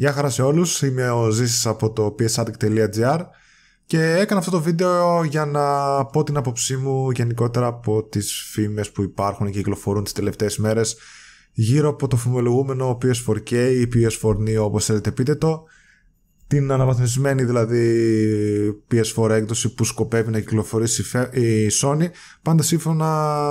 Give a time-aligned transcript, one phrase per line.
[0.00, 3.20] Γεια χαρά σε όλους, είμαι ο Ζήσης από το psaddict.gr
[3.86, 5.64] και έκανα αυτό το βίντεο για να
[6.04, 10.96] πω την άποψή μου γενικότερα από τις φήμες που υπάρχουν και κυκλοφορούν τις τελευταίες μέρες
[11.52, 15.64] γύρω από το φημολογούμενο PS4K ή PS4 Neo όπως θέλετε πείτε το.
[16.46, 18.02] Την αναβαθμισμένη δηλαδή
[18.90, 22.06] PS4 έκδοση που σκοπεύει να κυκλοφορήσει η Sony
[22.42, 23.08] πάντα σύμφωνα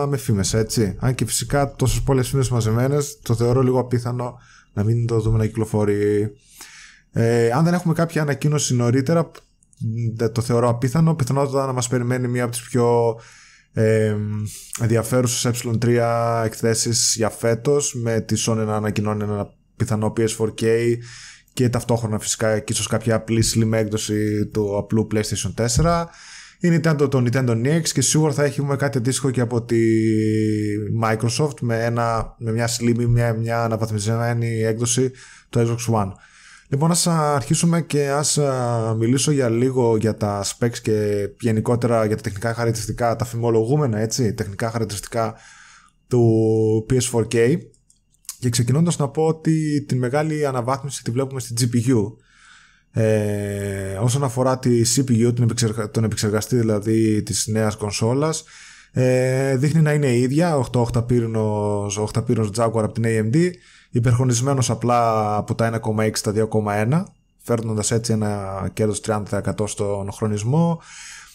[0.08, 0.96] με φήμες έτσι.
[1.00, 4.40] Αν και φυσικά τόσες πολλές φήμες μαζεμένες το θεωρώ λίγο απίθανο
[4.80, 6.32] να μην το δούμε να κυκλοφορεί.
[7.12, 9.32] Ε, αν δεν έχουμε κάποια ανακοίνωση νωρίτερα
[10.16, 11.16] δεν το θεωρώ απίθανο.
[11.16, 13.20] Πιθανότατα να μας περιμένει μία από τις πιο
[13.74, 14.16] ε,
[14.82, 15.88] ενδιαφέρουσες ε3
[16.46, 20.96] εκθέσεις για φέτος με τη Sony να ανακοινώνει ένα πιθανό PS4K
[21.54, 26.06] και ταυτόχρονα φυσικά και ίσως κάποια απλή slim έκδοση του απλού PlayStation 4
[26.62, 29.78] η Nintendo το Nintendo NX και σίγουρα θα έχουμε κάτι αντίστοιχο και από τη
[31.04, 35.12] Microsoft με, ένα, με μια slim μια, μια αναβαθμισμένη έκδοση
[35.50, 36.12] του Xbox One.
[36.68, 38.40] Λοιπόν, ας αρχίσουμε και ας
[38.98, 44.34] μιλήσω για λίγο για τα specs και γενικότερα για τα τεχνικά χαρακτηριστικά, τα φημολογούμενα έτσι,
[44.34, 45.36] τεχνικά χαρακτηριστικά
[46.08, 47.58] του PS4K
[48.40, 52.04] και ξεκινώντας να πω ότι την μεγάλη αναβάθμιση τη βλέπουμε στη GPU
[52.92, 55.34] ε, όσον αφορά τη CPU,
[55.92, 58.44] τον επεξεργαστή δηλαδή της νέας κονσόλας
[58.92, 63.52] ε, δείχνει να είναι η ίδια 8 πύρινος, 8 πύρινος Jaguar από την AMD
[63.90, 67.04] υπερχρονισμένος απλά από τα 1,6 στα 2,1
[67.38, 69.24] φέρνοντας έτσι ένα κέρδος 30%
[69.66, 70.82] στον χρονισμό.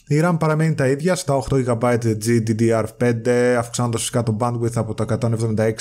[0.07, 5.19] Η RAM παραμένει τα ίδια στα 8 GB GDDR5 αυξάνοντας φυσικά το bandwidth από τα
[5.21, 5.73] 176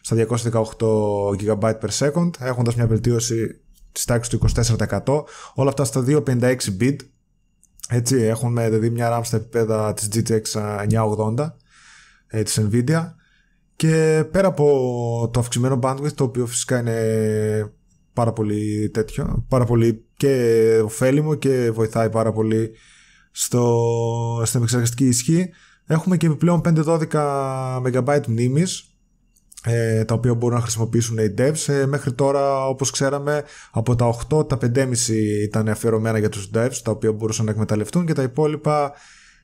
[0.00, 0.40] στα 218
[1.40, 3.60] GB per second έχοντας μια βελτίωση
[3.92, 4.48] της τάξης του
[5.04, 5.22] 24%
[5.54, 6.96] όλα αυτά στα 256 bit.
[7.88, 10.42] Έτσι έχουμε δηλαδή μια RAM στα επίπεδα της GTX
[11.36, 11.52] 980
[12.26, 13.12] ε, της Nvidia.
[13.76, 17.72] Και πέρα από το αυξημένο bandwidth το οποίο φυσικά είναι
[18.12, 22.70] πάρα πολύ τέτοιο πάρα πολύ και ωφέλιμο και βοηθάει πάρα πολύ
[23.30, 25.50] στο, στην επεξεργαστική ισχύ
[25.86, 27.10] έχουμε και επιπλέον 512
[27.84, 28.89] MB μνήμης
[29.64, 34.16] ε, τα οποία μπορούν να χρησιμοποιήσουν οι devs ε, μέχρι τώρα όπως ξέραμε από τα
[34.30, 34.94] 8 τα 5,5
[35.42, 38.92] ήταν αφιερωμένα για τους devs τα οποία μπορούσαν να εκμεταλλευτούν και τα υπόλοιπα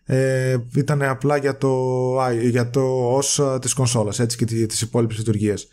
[0.05, 5.69] ε, ήταν απλά για το, για το ως της κονσόλας έτσι και τις υπόλοιπες λειτουργίες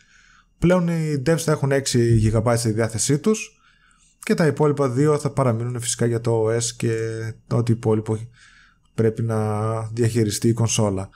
[0.60, 1.80] πλέον οι devs θα έχουν 6
[2.34, 3.58] GB στη διάθεσή τους
[4.20, 6.96] και τα υπόλοιπα δύο θα παραμείνουν φυσικά για το OS και
[7.48, 8.18] το ό,τι υπόλοιπο
[8.96, 11.10] πρέπει να διαχειριστεί η κονσόλα.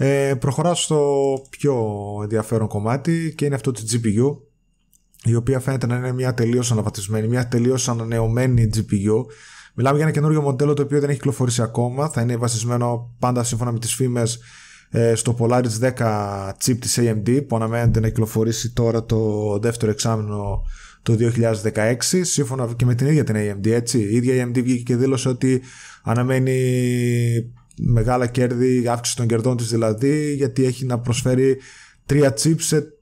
[0.00, 1.76] Ε, προχωράω στο πιο
[2.22, 4.36] ενδιαφέρον κομμάτι και είναι αυτό τη GPU
[5.24, 9.24] η οποία φαίνεται να είναι μια τελείως αναβαθμισμένη, μια τελείως ανανεωμένη GPU.
[9.74, 12.08] Μιλάμε για ένα καινούριο μοντέλο το οποίο δεν έχει κυκλοφορήσει ακόμα.
[12.08, 14.38] Θα είναι βασισμένο πάντα σύμφωνα με τις φήμες
[14.90, 20.62] ε, στο Polaris 10 chip της AMD που αναμένεται να κυκλοφορήσει τώρα το δεύτερο εξάμεινο
[21.02, 21.16] το
[21.74, 23.98] 2016 σύμφωνα και με την ίδια την AMD έτσι.
[23.98, 25.62] Η ίδια η AMD βγήκε και δήλωσε ότι
[26.02, 26.56] αναμένει
[27.80, 31.58] μεγάλα κέρδη, αύξηση των κερδών της δηλαδή γιατί έχει να προσφέρει
[32.06, 32.92] τρία chips σε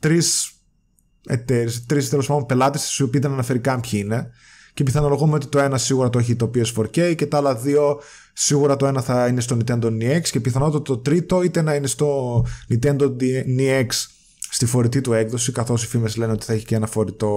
[0.00, 0.52] τρεις
[1.26, 4.30] εταιρείες, τρεις τέλος πάντων πελάτες οι οποίοι δεν αναφέρει καν ποιοι είναι.
[4.74, 8.00] Και πιθανολογούμε ότι το ένα σίγουρα το έχει το PS4K και τα άλλα δύο
[8.32, 11.86] σίγουρα το ένα θα είναι στο Nintendo NX και πιθανότατα το τρίτο είτε να είναι
[11.86, 13.10] στο Nintendo
[13.58, 13.86] NX
[14.50, 17.32] στη φορητή του έκδοση καθώς οι φήμες λένε ότι θα έχει και ένα φορητό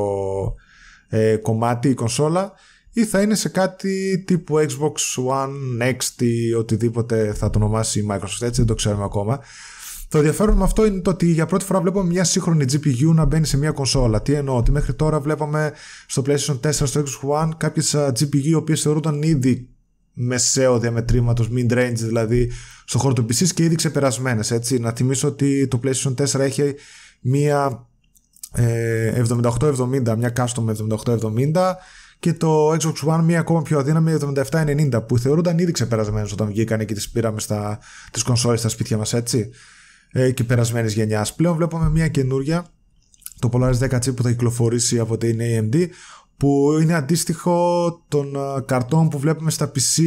[1.08, 2.54] ε, κομμάτι η κονσόλα
[2.98, 8.08] ή θα είναι σε κάτι τύπου Xbox One Next ή οτιδήποτε θα το ονομάσει η
[8.12, 9.40] Microsoft έτσι δεν το ξέρουμε ακόμα
[10.10, 13.26] το ενδιαφέρον με αυτό είναι το ότι για πρώτη φορά βλέπουμε μια σύγχρονη GPU να
[13.26, 14.22] μπαίνει σε μια κονσόλα.
[14.22, 15.74] Τι εννοώ, ότι μέχρι τώρα βλέπαμε
[16.08, 19.70] στο PlayStation 4, στο Xbox One κάποιες GPU οι οποίες θεωρούνταν ήδη
[20.14, 22.52] μεσαίο διαμετρήματος, mid-range δηλαδή,
[22.86, 24.54] στον χώρο του PC και ήδη ξεπερασμένες.
[24.80, 26.76] Να θυμίσω ότι το PlayStation 4 έχει
[27.22, 27.88] μία
[28.56, 31.78] 7870, ε, μια custom 7870
[32.20, 34.18] και το Xbox One μια ακόμα πιο αδύναμη
[34.52, 37.80] 7790 που θεωρούνταν ήδη ξεπερασμένες όταν βγήκαν και τις πήραμε στα,
[38.12, 39.50] τις κονσόλες στα σπίτια μας έτσι
[40.12, 41.36] ε, και περασμένης γενιάς.
[41.36, 42.66] Πλέον βλέπουμε μια καινούρια
[43.40, 45.88] το Polaris 10 chip που θα κυκλοφορήσει από την AMD
[46.38, 50.04] που είναι αντίστοιχο των ε, καρτών που βλέπουμε στα PC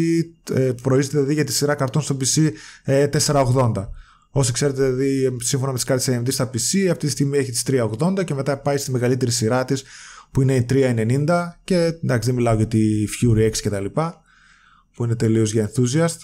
[0.54, 2.50] ε, προορίζεται δηλαδή για τη σειρά καρτών στο PC
[2.84, 3.88] 480 ε,
[4.32, 7.62] Όσοι ξέρετε, δηλαδή, σύμφωνα με τις κάρτες AMD στα PC, αυτή τη στιγμή έχει τις
[7.66, 9.84] 380 και μετά πάει στη μεγαλύτερη σειρά της
[10.30, 11.26] που είναι η 390
[11.64, 13.84] και εντάξει δεν μιλάω για τη Fury X κτλ.
[14.94, 16.16] που είναι τελείως για enthusiast.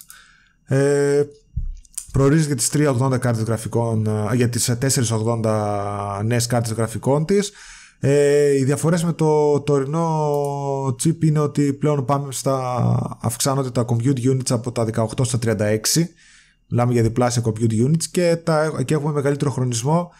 [0.64, 1.22] Ε,
[2.12, 7.52] προορίζεται για τις 380 κάρτες γραφικών, ε, για τις 480 νέες κάρτες γραφικών της.
[8.00, 14.30] Ε, οι διαφορές με το τωρινό chip είναι ότι πλέον πάμε στα αυξάνονται τα compute
[14.30, 16.08] units από τα 18 στα 36
[16.68, 20.12] Μιλάμε για διπλάσια compute units και, τα, και έχουμε μεγαλύτερο χρονισμό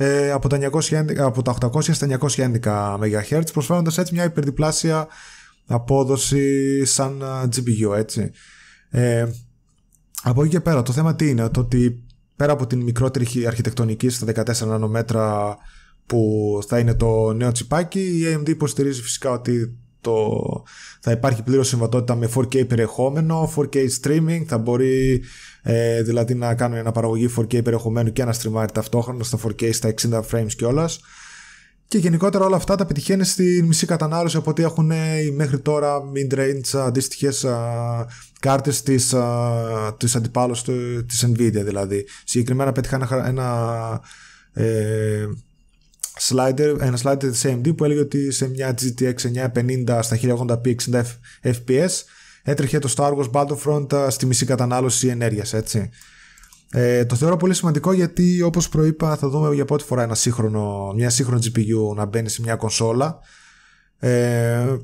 [0.00, 5.08] ε, από, τα 911, από τα 800 στα 911 MHz προσφέροντας έτσι μια υπερδιπλάσια
[5.66, 7.22] απόδοση σαν
[7.56, 8.30] GPU έτσι.
[8.90, 9.26] Ε,
[10.22, 12.04] από εκεί και πέρα το θέμα τι είναι; Το ότι
[12.36, 15.56] πέρα από την μικρότερη αρχιτεκτονική στα 14 νανομέτρα
[16.06, 20.28] που θα είναι το νέο τσιπάκι η AMD υποστηρίζει φυσικά ότι το,
[21.00, 25.22] θα υπάρχει πλήρως συμβατότητα με 4K περιεχόμενο, 4K streaming, θα μπορεί
[25.62, 29.94] ε, δηλαδή να κάνω ένα παραγωγή 4K περιεχομένου και να στριμάρει ταυτόχρονα στα 4K στα
[30.02, 31.00] 60 frames κιόλας.
[31.88, 36.00] Και γενικότερα όλα αυτά τα πετυχαίνει στη μισή κατανάλωση από ό,τι έχουν οι μέχρι τώρα
[36.14, 37.46] mid-range αντίστοιχες
[38.40, 39.14] κάρτες της
[39.96, 42.06] της αντιπάλωση της Nvidia δηλαδή.
[42.24, 44.00] Συγκεκριμένα πέτυχα ένα, ένα
[44.52, 45.26] ε,
[46.20, 49.14] slider, ένα slider της AMD που έλεγε ότι σε μια GTX
[49.54, 51.02] 950 στα 1080p 60
[51.42, 51.90] fps
[52.42, 55.90] έτρεχε το Star Wars Battlefront στη μισή κατανάλωση ενέργειας έτσι.
[56.70, 60.92] Ε, το θεωρώ πολύ σημαντικό γιατί όπως προείπα θα δούμε για πρώτη φορά ένα σύγχρονο,
[60.94, 63.18] μια σύγχρονη GPU να μπαίνει σε μια κονσόλα
[63.98, 64.76] ε,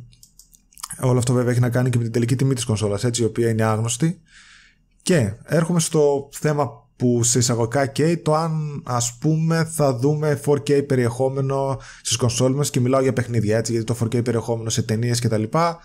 [1.01, 3.25] όλο αυτό βέβαια έχει να κάνει και με την τελική τιμή της κονσόλας έτσι η
[3.25, 4.21] οποία είναι άγνωστη
[5.03, 10.87] και έρχομαι στο θέμα που σε εισαγωγικά καίει το αν ας πούμε θα δούμε 4K
[10.87, 15.21] περιεχόμενο στις κονσόλες μας και μιλάω για παιχνίδια έτσι γιατί το 4K περιεχόμενο σε ταινίες
[15.21, 15.79] και τα λοιπά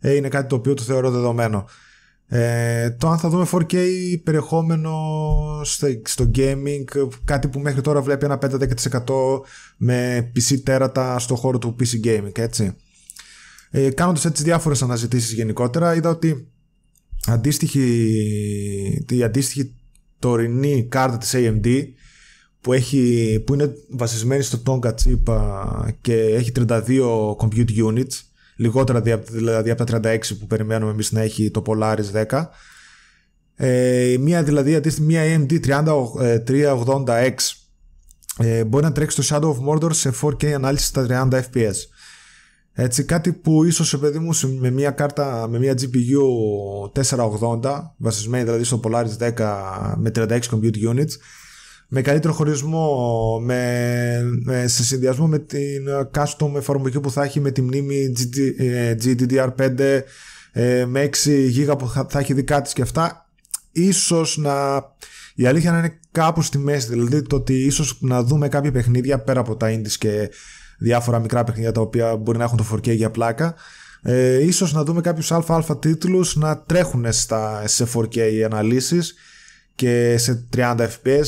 [0.00, 1.68] ε, είναι κάτι το οποίο το θεωρώ δεδομένο.
[2.28, 3.76] Ε, το αν θα δούμε 4K
[4.24, 4.92] περιεχόμενο
[6.04, 6.84] στο, gaming
[7.24, 8.50] κάτι που μέχρι τώρα βλέπει ένα 5-10%
[9.76, 12.76] με PC τέρατα στο χώρο του PC gaming έτσι.
[13.70, 16.48] Ε, κάνοντας έτσι διάφορες αναζητήσεις γενικότερα είδα ότι
[17.26, 17.84] αντίστοιχη,
[19.08, 19.74] η αντίστοιχη
[20.18, 21.82] τωρινή κάρτα της AMD
[22.60, 25.34] που, έχει, που είναι βασισμένη στο Tonka chip
[26.00, 26.80] και έχει 32
[27.36, 28.22] compute units
[28.56, 29.00] λιγότερα
[29.30, 32.44] δηλαδή από τα 36 που περιμένουμε εμείς να έχει το Polaris 10
[33.56, 35.58] ε, μία δηλαδή αντίστοιχη μία AMD
[36.46, 37.34] 380X
[38.38, 41.74] ε, μπορεί να τρέξει το Shadow of Mordor σε 4K ανάλυσης στα 30 fps
[42.76, 44.30] έτσι, κάτι που ίσως παιδί μου
[44.60, 46.22] με μια κάρτα, με μια GPU
[47.62, 51.12] 480 βασισμένη δηλαδή στο Polaris 10 με 36 compute units
[51.88, 57.62] με καλύτερο χωρισμό με, σε συνδυασμό με την custom εφαρμογή που θα έχει με τη
[57.62, 58.12] μνήμη
[59.04, 60.02] GDDR5 ε,
[60.52, 63.28] ε, με 6 GB που θα έχει δικά της και αυτά
[63.72, 64.84] ίσως να
[65.34, 69.18] η αλήθεια να είναι κάπου στη μέση δηλαδή το ότι ίσως να δούμε κάποια παιχνίδια
[69.18, 70.30] πέρα από τα indies και
[70.78, 73.54] διάφορα μικρά παιχνίδια τα οποία μπορεί να έχουν το 4K για πλάκα.
[74.02, 79.14] Ε, ίσως να δούμε κάποιους ΑΑ τίτλους να τρέχουν στα, σε 4K αναλύσεις
[79.74, 81.26] και σε 30 fps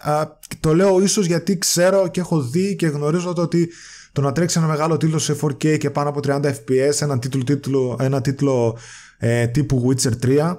[0.00, 0.26] Α,
[0.60, 3.70] το λέω ίσως γιατί ξέρω και έχω δει και γνωρίζω το ότι
[4.12, 7.44] το να τρέξει ένα μεγάλο τίτλο σε 4K και πάνω από 30 fps ένα τίτλο,
[7.44, 8.78] τίτλο, ένα τίτλο
[9.18, 10.56] ε, τύπου Witcher 3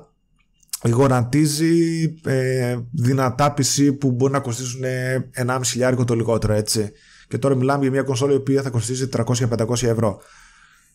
[0.89, 4.81] γοραντίζει ε, δυνατά PC που μπορεί να κοστίσουν
[5.45, 6.91] 1,5 χιλιάρικο το λιγότερο έτσι
[7.31, 10.21] και τώρα μιλάμε για μια κονσόλα η οποία θα κοστίζει 300-500 ευρώ.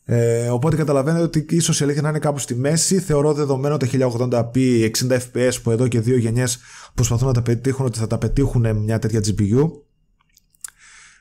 [0.04, 3.00] Ε, οπότε καταλαβαίνετε ότι ίσω η αλήθεια να είναι κάπου στη μέση.
[3.00, 6.58] Θεωρώ δεδομένο το 1080p 60 fps που εδώ και δύο γενιές
[6.94, 9.70] προσπαθούν να τα πετύχουν ότι θα τα πετύχουν μια τέτοια GPU.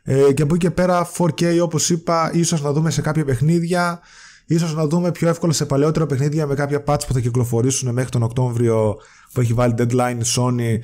[0.04, 4.00] Ε, και από εκεί και πέρα 4K όπως είπα ίσως να δούμε σε κάποια παιχνίδια
[4.46, 8.10] ίσως να δούμε πιο εύκολα σε παλαιότερα παιχνίδια με κάποια patch που θα κυκλοφορήσουν μέχρι
[8.10, 8.96] τον Οκτώβριο
[9.34, 10.78] που έχει βάλει deadline Sony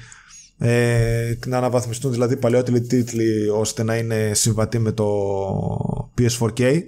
[0.63, 5.07] ε, να αναβαθμιστούν δηλαδή παλαιότεροι τίτλοι ώστε να είναι συμβατοί με το
[6.17, 6.79] PS4K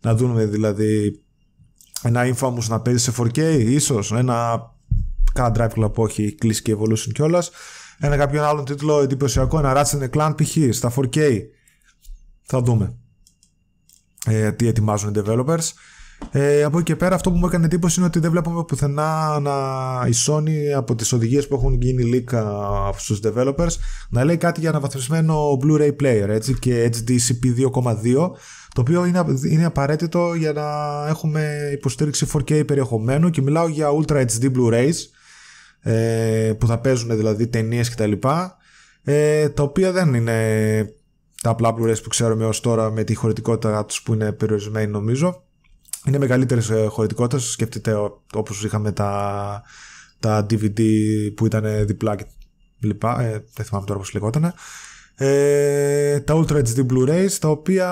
[0.00, 1.20] να δούμε δηλαδή
[2.02, 4.60] ένα Infamous να παίζει σε 4K ίσως ένα
[5.34, 7.50] Car Drive Club που έχει κλείσει και Evolution κιόλας.
[7.98, 10.56] ένα κάποιον άλλον τίτλο εντυπωσιακό ένα Ratchet Clank π.χ.
[10.70, 11.40] στα 4K
[12.42, 12.96] θα δούμε
[14.26, 15.68] ε, τι ετοιμάζουν οι developers
[16.30, 19.40] ε, από εκεί και πέρα αυτό που μου έκανε εντύπωση είναι ότι δεν βλέπουμε πουθενά
[19.40, 19.52] να,
[20.06, 22.42] η Sony από τις οδηγίες που έχουν γίνει leak
[22.96, 23.76] στους developers
[24.10, 28.30] να λέει κάτι για αναβαθμισμένο Blu-ray player έτσι, και HDCP 2.2
[28.74, 30.64] το οποίο είναι, είναι απαραίτητο για να
[31.08, 34.94] έχουμε υποστήριξη 4K περιεχομένου και μιλάω για Ultra HD Blu-rays
[35.80, 38.12] ε, που θα παίζουν δηλαδή ταινίες κτλ.
[39.04, 40.94] Ε, τα οποία δεν είναι
[41.42, 45.45] τα απλά Blu-rays που ξέρουμε ως τώρα με τη χωρητικότητα τους που είναι περιορισμένη νομίζω
[46.06, 47.42] είναι μεγαλύτερε χωρητικότητε.
[47.42, 47.94] Σκεφτείτε
[48.34, 49.62] όπως είχαμε τα,
[50.20, 50.80] τα DVD
[51.36, 52.24] που ήταν διπλά και
[52.78, 53.20] λοιπά.
[53.20, 54.54] Ε, δεν θυμάμαι τώρα πώς λεγόταν.
[55.16, 57.90] Ε, τα Ultra HD Blu-rays τα οποία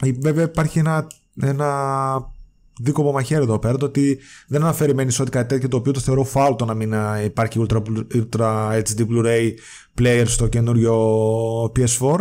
[0.00, 1.06] ε, βέβαια υπάρχει ένα,
[1.40, 2.34] ένα
[2.80, 6.00] δίκοπο μαχαίρι εδώ πέρα το ότι δεν αναφέρει μένει ότι κάτι τέτοιο το οποίο το
[6.00, 7.82] θεωρώ φάουλ το να μην ε, υπάρχει Ultra,
[8.14, 9.50] Ultra HD Blu-ray
[9.98, 10.96] player στο καινούριο
[11.64, 12.16] PS4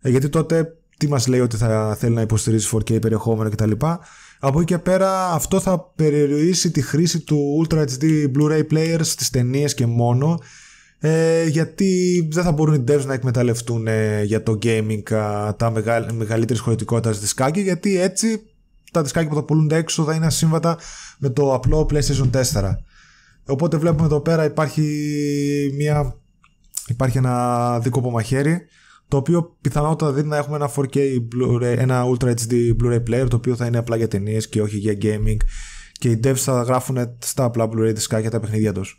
[0.00, 3.70] γιατί τότε τι μας λέει ότι θα θέλει να υποστηρίζει 4K περιεχόμενο κτλ.
[4.38, 9.30] Από εκεί και πέρα αυτό θα περιορίσει τη χρήση του Ultra HD Blu-ray players στις
[9.30, 10.40] ταινίες και μόνο
[10.98, 15.02] ε, γιατί δεν θα μπορούν οι devs να εκμεταλλευτούν ε, για το gaming
[15.56, 18.42] τα μεγαλ, μεγαλύτερης χωρητικότητας δισκάκι γιατί έτσι
[18.92, 20.78] τα δισκάκια που θα πουλούνται έξω θα είναι ασύμβατα
[21.18, 22.74] με το απλό PlayStation 4
[23.46, 24.82] οπότε βλέπουμε εδώ πέρα υπάρχει
[25.76, 26.16] μια
[26.88, 28.60] υπάρχει ένα δίκοπο μαχαίρι
[29.08, 33.36] το οποίο πιθανότατα δίνει να έχουμε ένα 4K Blu-ray, ένα Ultra HD Blu-ray player το
[33.36, 35.36] οποίο θα είναι απλά για ταινίες και όχι για gaming.
[35.92, 38.98] Και οι devs θα γράφουν στα απλά Blu-ray δισκάκια τα παιχνίδια τους.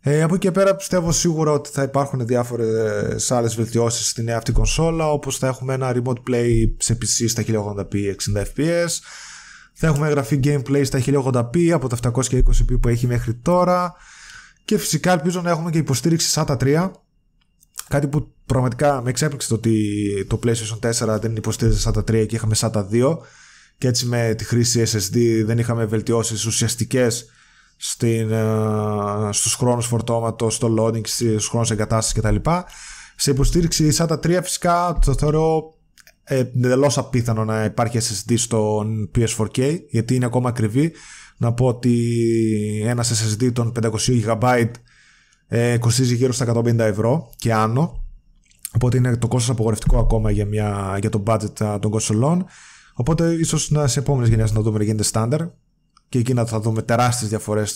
[0.00, 4.36] Ε, από εκεί και πέρα πιστεύω σίγουρα ότι θα υπάρχουν διάφορες άλλες βελτιώσεις στη νέα
[4.36, 8.88] αυτή κονσόλα όπως θα έχουμε ένα remote play σε PC στα 1080p 60 fps
[9.72, 13.94] θα έχουμε εγγραφή gameplay στα 1080p από τα 720p που έχει μέχρι τώρα.
[14.64, 16.90] Και φυσικά ελπίζω να έχουμε και υποστήριξη SATA 3
[17.92, 22.36] κάτι που πραγματικά με εξέπληξε το ότι το PlayStation 4 δεν υποστήριζε SATA 3 και
[22.36, 23.16] είχαμε SATA 2
[23.78, 27.24] και έτσι με τη χρήση SSD δεν είχαμε βελτιώσεις ουσιαστικές
[27.76, 32.50] στην, uh, στους χρόνους φορτώματος, στο loading, στους χρόνους εγκατάστασης κτλ.
[33.16, 35.74] Σε υποστήριξη SATA 3 φυσικά το θεωρώ
[36.24, 40.92] ε, εντελώς απίθανο να υπάρχει SSD στο PS4K γιατί είναι ακόμα ακριβή.
[41.36, 43.90] Να πω ότι ένας SSD των 500
[44.26, 44.70] GB
[45.54, 48.04] ε, κοστίζει γύρω στα 150 ευρώ και άνω.
[48.74, 52.44] Οπότε είναι το κόστος απογορευτικό ακόμα για, μια, για το budget των κονσολών.
[52.94, 55.40] Οπότε ίσως σε επόμενες γενιές να δούμε να γίνεται στάνταρ
[56.08, 57.70] και εκεί να θα δούμε τεράστιες διαφορές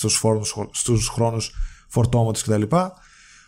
[0.71, 1.55] στους χρόνους
[1.89, 2.63] φορτώματος κτλ.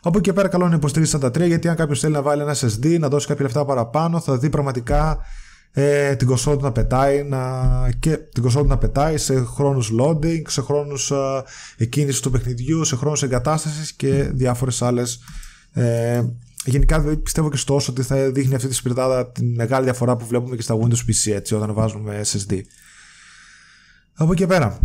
[0.02, 2.22] Από εκεί και πέρα, καλό είναι να υποστηρίζει τα 3 γιατί αν κάποιος θέλει να
[2.22, 5.18] βάλει ένα SSD, να δώσει κάποια λεφτά παραπάνω, θα δει πραγματικά
[5.80, 7.38] ε, την κονσόλα του να πετάει να,
[7.98, 11.42] και την κονσόλα του να πετάει σε χρόνους loading, σε χρόνους ε,
[11.76, 15.20] εκκίνησης του παιχνιδιού, σε χρόνους εγκατάστασης και διάφορες άλλες.
[15.72, 16.22] Ε,
[16.64, 20.26] γενικά πιστεύω και στο όσο ότι θα δείχνει αυτή τη σπιρτάδα τη μεγάλη διαφορά που
[20.26, 22.60] βλέπουμε και στα Windows PC έτσι, όταν βάζουμε SSD.
[24.14, 24.78] Από εκεί πέρα.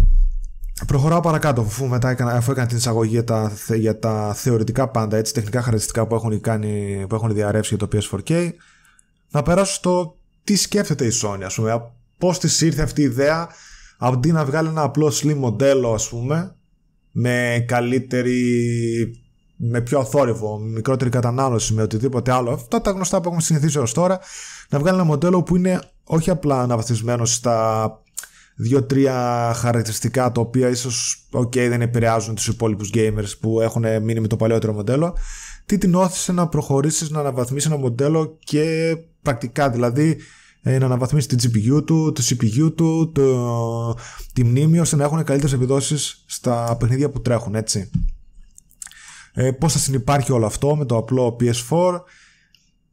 [0.88, 5.17] Προχωράω παρακάτω, αφού μετά έκανα, αφού έκανα την εισαγωγή για τα, για τα θεωρητικά πάντα,
[5.17, 8.50] έτσι, τεχνικά χαρακτηριστικά που έχουν, κάνει, που έχουν διαρρεύσει για το PS4K,
[9.31, 13.50] να περάσω στο τι σκέφτεται η Sony, ας πούμε, πώς της ήρθε αυτή η ιδέα,
[13.97, 16.55] αντί να βγάλει ένα απλό slim μοντέλο, ας πούμε,
[17.12, 19.23] με καλύτερη
[19.55, 22.51] με πιο θόρυβο, με μικρότερη κατανάλωση, με οτιδήποτε άλλο.
[22.51, 24.19] Αυτά τα γνωστά που έχουμε συνηθίσει ως τώρα.
[24.69, 27.88] Να βγάλει ένα μοντέλο που είναι όχι απλά αναβαθμισμένο στα
[28.55, 34.27] δύο-τρία χαρακτηριστικά τα οποία ίσως okay, δεν επηρεάζουν τους υπόλοιπους gamers που έχουν μείνει με
[34.27, 35.17] το παλαιότερο μοντέλο.
[35.65, 40.17] Τι την όθησε να προχωρήσεις να αναβαθμίσεις ένα μοντέλο και πρακτικά δηλαδή
[40.62, 43.98] ε, να αναβαθμίσεις την GPU του, το CPU του, το,
[44.34, 47.89] τη μνήμη ώστε να έχουν καλύτερες επιδόσεις στα παιχνίδια που τρέχουν έτσι.
[49.34, 52.01] Ε, πώς θα συνεπάρχει όλο αυτό με το απλό PS4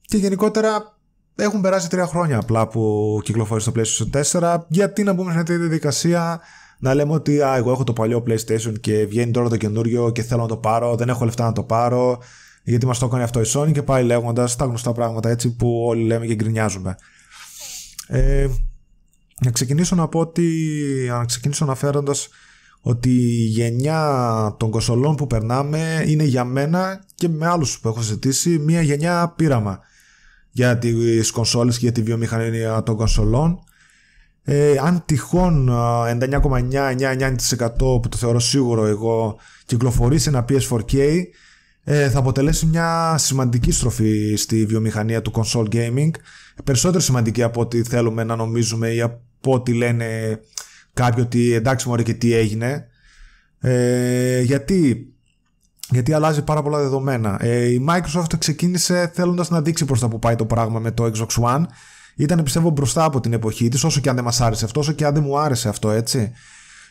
[0.00, 0.98] και γενικότερα
[1.36, 5.52] έχουν περάσει τρία χρόνια απλά που κυκλοφορεί στο PlayStation 4 γιατί να μπούμε σε αυτή
[5.52, 6.40] τη διαδικασία
[6.78, 10.22] να λέμε ότι α, εγώ έχω το παλιό PlayStation και βγαίνει τώρα το καινούριο και
[10.22, 12.18] θέλω να το πάρω, δεν έχω λεφτά να το πάρω
[12.70, 15.84] γιατί μας το έκανε αυτό η Sony και πάει λέγοντας τα γνωστά πράγματα έτσι που
[15.86, 16.96] όλοι λέμε και γκρινιάζουμε.
[18.06, 18.48] Ε,
[19.40, 20.48] να ξεκινήσω να πω ότι,
[21.08, 22.28] να ξεκινήσω αναφέροντας
[22.80, 28.00] ότι η γενιά των κονσολών που περνάμε είναι για μένα και με άλλους που έχω
[28.00, 29.80] ζητήσει μια γενιά πείραμα
[30.50, 33.58] για τις κονσόλες και για τη βιομηχανία των κονσολών
[34.42, 41.28] ε, αν τυχόν 99,999% που το θεωρώ σίγουρο εγώ κυκλοφορήσει ένα PS4K ες,
[41.84, 46.10] θα αποτελέσει μια σημαντική στροφή στη βιομηχανία του console gaming
[46.64, 50.40] περισσότερο σημαντική από ό,τι θέλουμε να νομίζουμε ή από ό,τι λένε
[50.92, 52.86] κάποιοι ότι εντάξει μωρέ και τι έγινε
[53.60, 55.04] ε, γιατί
[55.90, 57.38] γιατί αλλάζει πάρα πολλά δεδομένα.
[57.40, 61.04] Ε, η Microsoft ξεκίνησε θέλοντας να δείξει προς τα που πάει το πράγμα με το
[61.04, 61.62] Xbox One.
[62.16, 64.92] Ήταν πιστεύω μπροστά από την εποχή της, όσο και αν δεν μας άρεσε αυτό, όσο
[64.92, 66.32] και αν δεν μου άρεσε αυτό, έτσι.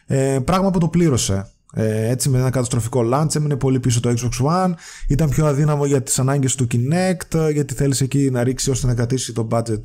[0.06, 1.52] Ε, πράγμα που το πλήρωσε.
[1.74, 4.74] Ε, έτσι με ένα καταστροφικό launch έμεινε πολύ πίσω το Xbox One
[5.08, 8.94] ήταν πιο αδύναμο για τις ανάγκες του Kinect γιατί θέλησε εκεί να ρίξει ώστε να
[8.94, 9.82] κρατήσει το budget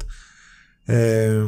[0.84, 1.42] ε,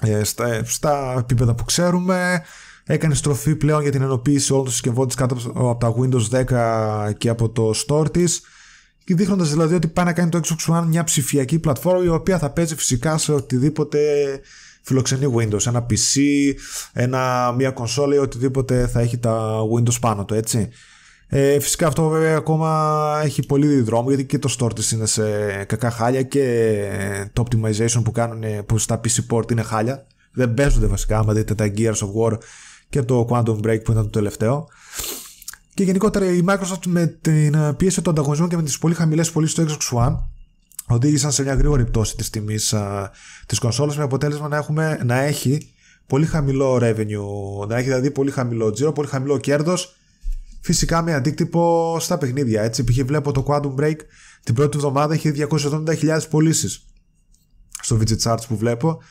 [0.00, 2.42] ε, στα, στα επίπεδα που ξέρουμε.
[2.84, 6.44] Έκανε στροφή πλέον για την ενοποίηση όλων των συσκευών της κάτω από τα Windows
[7.08, 8.40] 10 και από το store της.
[9.04, 12.38] Και δείχνοντας δηλαδή ότι πάει να κάνει το Xbox One μια ψηφιακή πλατφόρμα η οποία
[12.38, 13.98] θα παίζει φυσικά σε οτιδήποτε
[14.82, 15.66] φιλοξενεί Windows.
[15.66, 16.20] Ένα PC,
[16.92, 20.68] ένα, μια κονσόλα ή οτιδήποτε θα έχει τα Windows πάνω του, έτσι.
[21.32, 25.22] Ε, φυσικά αυτό βέβαια ακόμα έχει πολύ δρόμο γιατί και το store της είναι σε
[25.64, 30.06] κακά χάλια και το optimization που κάνουν που στα PC port είναι χάλια.
[30.32, 32.38] Δεν παίζονται βασικά άμα δείτε τα Gears of War
[32.88, 34.68] και το Quantum Break που ήταν το τελευταίο.
[35.74, 39.54] Και γενικότερα η Microsoft με την πίεση του ανταγωνισμού και με τις πολύ χαμηλές πωλήσεις
[39.54, 40.18] του Xbox One
[40.90, 43.10] οδήγησαν σε μια γρήγορη πτώση της τιμής α,
[43.46, 45.72] της κονσόλας με αποτέλεσμα να, έχουμε, να έχει
[46.06, 49.94] πολύ χαμηλό revenue, να έχει δηλαδή πολύ χαμηλό τζίρο, πολύ χαμηλό κέρδος
[50.60, 52.62] φυσικά με αντίκτυπο στα παιχνίδια.
[52.62, 53.04] Έτσι, π.χ.
[53.04, 53.96] βλέπω το Quantum Break
[54.44, 56.84] την πρώτη εβδομάδα έχει 270.000 πωλήσεις
[57.82, 59.02] στο Widget Charts που βλέπω,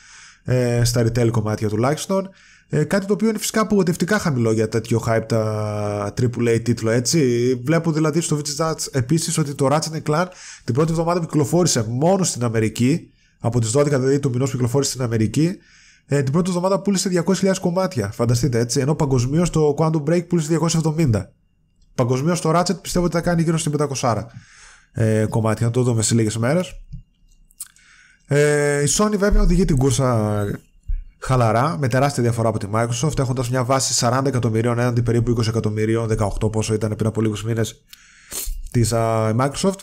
[0.44, 2.30] ε, στα retail κομμάτια τουλάχιστον.
[2.72, 7.54] Ε, κάτι το οποίο είναι φυσικά απογοητευτικά χαμηλό για τέτοιο hype τα AAA τίτλο έτσι.
[7.64, 10.26] Βλέπω δηλαδή στο Widget Charts επίσης ότι το Ratchet Clank
[10.64, 14.56] την πρώτη εβδομάδα που κυκλοφόρησε μόνο στην Αμερική, από τις 12 δηλαδή του μηνός που
[14.56, 15.56] κυκλοφόρησε στην Αμερική,
[16.06, 18.10] ε, την πρώτη εβδομάδα πούλησε 200.000 κομμάτια.
[18.10, 18.80] Φανταστείτε έτσι.
[18.80, 20.58] Ενώ παγκοσμίως το Quantum Break πούλησε
[20.94, 21.30] 270.
[21.94, 24.24] Παγκοσμίως το Ratchet πιστεύω ότι θα κάνει γύρω στην 500
[24.92, 25.66] ε, κομμάτια.
[25.66, 26.72] Να το δούμε σε λίγες μέρες.
[28.26, 30.44] Ε, η Sony βέβαια οδηγεί την κούρσα
[31.20, 35.46] χαλαρά, με τεράστια διαφορά από τη Microsoft, έχοντας μια βάση 40 εκατομμυρίων έναντι περίπου 20
[35.46, 36.08] εκατομμυρίων,
[36.42, 37.84] 18 πόσο ήταν πριν από λίγους μήνες
[38.70, 38.92] της
[39.38, 39.78] Microsoft.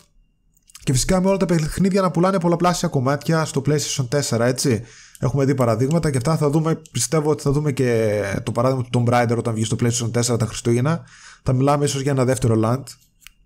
[0.82, 4.82] Και φυσικά με όλα τα παιχνίδια να πουλάνε πολλαπλάσια κομμάτια στο PlayStation 4, έτσι.
[5.20, 9.04] Έχουμε δει παραδείγματα και αυτά θα δούμε, πιστεύω ότι θα δούμε και το παράδειγμα του
[9.06, 11.04] Tomb Raider όταν βγει στο PlayStation 4 τα Χριστούγεννα.
[11.42, 12.82] Θα μιλάμε ίσως για ένα δεύτερο land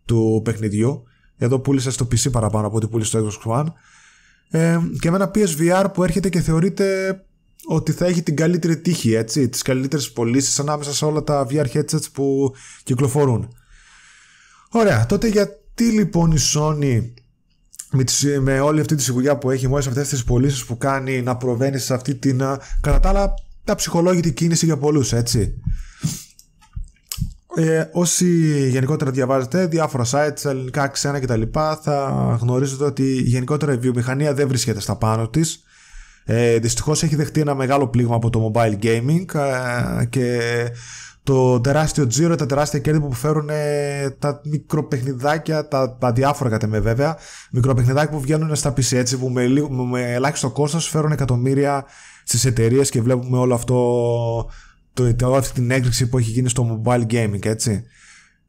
[0.04, 1.02] του παιχνιδιού.
[1.36, 3.66] Εδώ πούλησε στο PC παραπάνω από ό,τι πούλησε στο Xbox One.
[4.50, 7.16] Ε, και με ένα PSVR που έρχεται και θεωρείται
[7.68, 11.66] ότι θα έχει την καλύτερη τύχη, έτσι, τις καλύτερες πωλήσεις ανάμεσα σε όλα τα VR
[11.72, 13.54] headsets που κυκλοφορούν.
[14.70, 17.10] Ωραία, τότε γιατί λοιπόν η Sony
[17.90, 18.04] με,
[18.40, 21.36] με όλη αυτή τη σιγουριά που έχει, με όλες αυτές τις πωλήσεις που κάνει να
[21.36, 22.38] προβαίνει σε αυτή την
[22.80, 25.54] κατά τα άλλα τα ψυχολόγητη κίνηση για πολλούς, έτσι.
[27.54, 28.26] Ε, όσοι
[28.68, 31.42] γενικότερα διαβάζετε διάφορα sites, ελληνικά, ξένα κτλ.
[31.82, 35.64] θα γνωρίζετε ότι γενικότερα η βιομηχανία δεν βρίσκεται στα πάνω της.
[36.24, 40.40] Ε, δυστυχώς έχει δεχτεί ένα μεγάλο πλήγμα από το mobile gaming ε, και
[41.22, 46.66] το τεράστιο τζίρο, τα τεράστια κέρδη που φέρουν ε, τα μικροπαιχνιδάκια, τα, τα διάφορα κατά
[46.66, 47.16] με βέβαια,
[47.50, 49.48] μικροπαιχνιδάκια που βγαίνουν στα PC έτσι που με,
[49.90, 51.84] με ελάχιστο κόστος φέρουν εκατομμύρια
[52.24, 53.74] στις εταιρείες και βλέπουμε όλο αυτό
[54.92, 57.84] το, το, αυτή την έκρηξη που έχει γίνει στο mobile gaming, έτσι.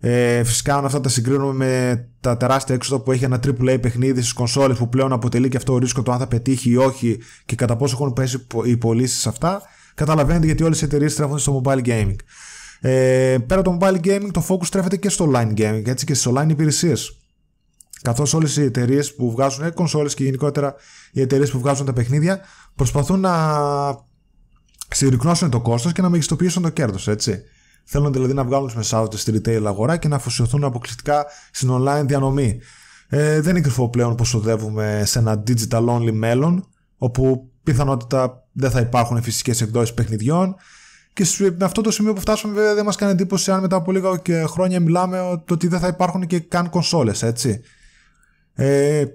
[0.05, 4.21] Ε, φυσικά, αν αυτά τα συγκρίνουμε με τα τεράστια έξοδα που έχει ένα AAA παιχνίδι
[4.21, 7.19] στις κονσόλες που πλέον αποτελεί και αυτό ο ρίσκο το αν θα πετύχει ή όχι
[7.45, 9.61] και κατά πόσο έχουν πέσει οι πωλήσεις σε αυτά,
[9.93, 12.15] καταλαβαίνετε γιατί όλες οι εταιρείες στρέφονται στο mobile gaming.
[12.81, 16.13] Ε, πέρα από το mobile gaming, το focus στρέφεται και στο online gaming έτσι, και
[16.13, 17.17] στις online υπηρεσίες.
[18.01, 20.75] Καθώς όλες οι εταιρείες που βγάζουν κονσόλες και γενικότερα
[21.11, 22.39] οι εταιρείες που βγάζουν τα παιχνίδια
[22.75, 23.33] προσπαθούν να
[24.89, 27.43] συρρυκνώσουν το κόστος και να μεγιστοποιήσουν το κέρδος, έτσι.
[27.83, 32.03] Θέλουν δηλαδή να βγάλουν τους μεσάζοντε στη retail αγορά και να αφοσιωθούν αποκλειστικά στην online
[32.05, 32.59] διανομή.
[33.07, 36.67] Ε, δεν είναι κρυφό πλέον πως οδεύουμε σε ένα digital only μέλλον,
[36.97, 40.55] όπου πιθανότητα δεν θα υπάρχουν φυσικές εκδόσεις παιχνιδιών.
[41.13, 41.25] Και
[41.57, 44.21] με αυτό το σημείο που φτάσαμε, βέβαια, δεν μας κάνει εντύπωση αν μετά από λίγα
[44.47, 47.61] χρόνια μιλάμε ότι δεν θα υπάρχουν και καν κονσόλες, έτσι.
[48.53, 49.05] Ε,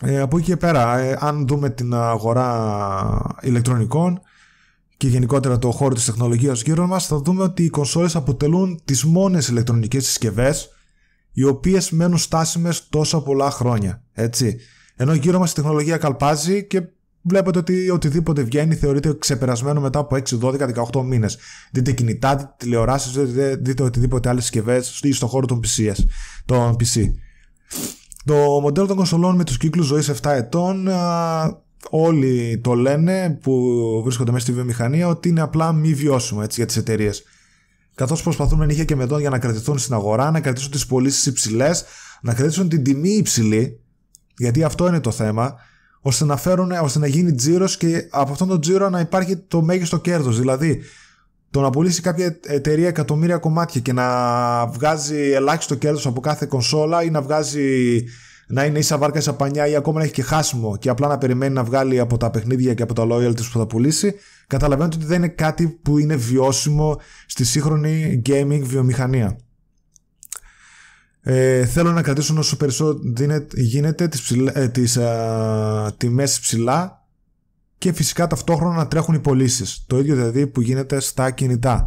[0.00, 4.20] ε, από εκεί και πέρα, ε, αν δούμε την αγορά ηλεκτρονικών,
[5.02, 9.04] και γενικότερα το χώρο της τεχνολογίας γύρω μας θα δούμε ότι οι κονσόλες αποτελούν τις
[9.04, 10.68] μόνες ηλεκτρονικές συσκευές
[11.32, 14.02] οι οποίες μένουν στάσιμες τόσα πολλά χρόνια.
[14.12, 14.58] Έτσι.
[14.96, 16.82] Ενώ γύρω μας η τεχνολογία καλπάζει και
[17.22, 21.38] βλέπετε ότι οτιδήποτε βγαίνει θεωρείται ξεπερασμένο μετά από 6, 12, 18 μήνες.
[21.72, 26.04] Δείτε κινητά, δείτε τηλεοράσεις, δείτε, δείτε οτιδήποτε άλλες συσκευές ή στον χώρο των, PCs,
[26.44, 27.12] των PC.
[28.24, 30.88] Το μοντέλο των κονσολών με τους κύκλους ζωής 7 ετών
[31.90, 36.66] όλοι το λένε που βρίσκονται μέσα στη βιομηχανία ότι είναι απλά μη βιώσιμο έτσι, για
[36.66, 37.24] τις εταιρείες.
[37.94, 41.84] Καθώς προσπαθούν νύχια και μετών για να κρατηθούν στην αγορά, να κρατήσουν τις πωλήσεις υψηλές,
[42.22, 43.80] να κρατήσουν την τιμή υψηλή,
[44.36, 45.54] γιατί αυτό είναι το θέμα,
[46.00, 49.62] ώστε να, φέρουν, ώστε να γίνει τζίρος και από αυτόν τον τζίρο να υπάρχει το
[49.62, 50.38] μέγιστο κέρδος.
[50.38, 50.82] Δηλαδή,
[51.50, 57.02] το να πουλήσει κάποια εταιρεία εκατομμύρια κομμάτια και να βγάζει ελάχιστο κέρδος από κάθε κονσόλα
[57.02, 58.04] ή να βγάζει
[58.46, 61.18] να είναι ίσα βάρκα ίσα πανιά ή ακόμα να έχει και χάσιμο και απλά να
[61.18, 64.14] περιμένει να βγάλει από τα παιχνίδια και από τα loyalties που θα πουλήσει,
[64.46, 69.38] καταλαβαίνετε ότι δεν είναι κάτι που είναι βιώσιμο στη σύγχρονη gaming βιομηχανία.
[71.24, 74.98] Ε, θέλω να κρατήσουν όσο περισσότερο γίνεται τις, ψηλά, ε, τις
[75.96, 77.06] τιμές ψηλά
[77.78, 79.84] και φυσικά ταυτόχρονα να τρέχουν οι πωλήσεις.
[79.86, 81.86] Το ίδιο δηλαδή που γίνεται στα κινητά.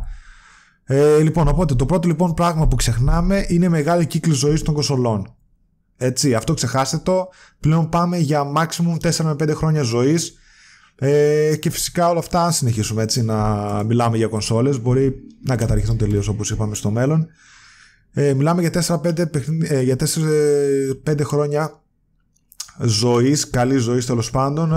[0.84, 4.74] Ε, λοιπόν, οπότε το πρώτο λοιπόν πράγμα που ξεχνάμε είναι η μεγάλη κύκλη ζωής των
[4.74, 5.36] κοσολών.
[5.98, 7.30] Έτσι, αυτό ξεχάστε το.
[7.60, 10.38] Πλέον πάμε για maximum 4 με 5 χρόνια ζωής
[10.96, 15.98] ε, και φυσικά όλα αυτά αν συνεχίσουμε έτσι να μιλάμε για κονσόλες μπορεί να καταργηθούν
[15.98, 17.28] τελείως όπως είπαμε στο μέλλον.
[18.14, 19.18] Ε, μιλάμε για 4-5
[19.70, 19.96] ε, για
[21.06, 21.82] 4-5 χρόνια
[22.80, 24.74] ζωής, καλής ζωής τέλος πάντων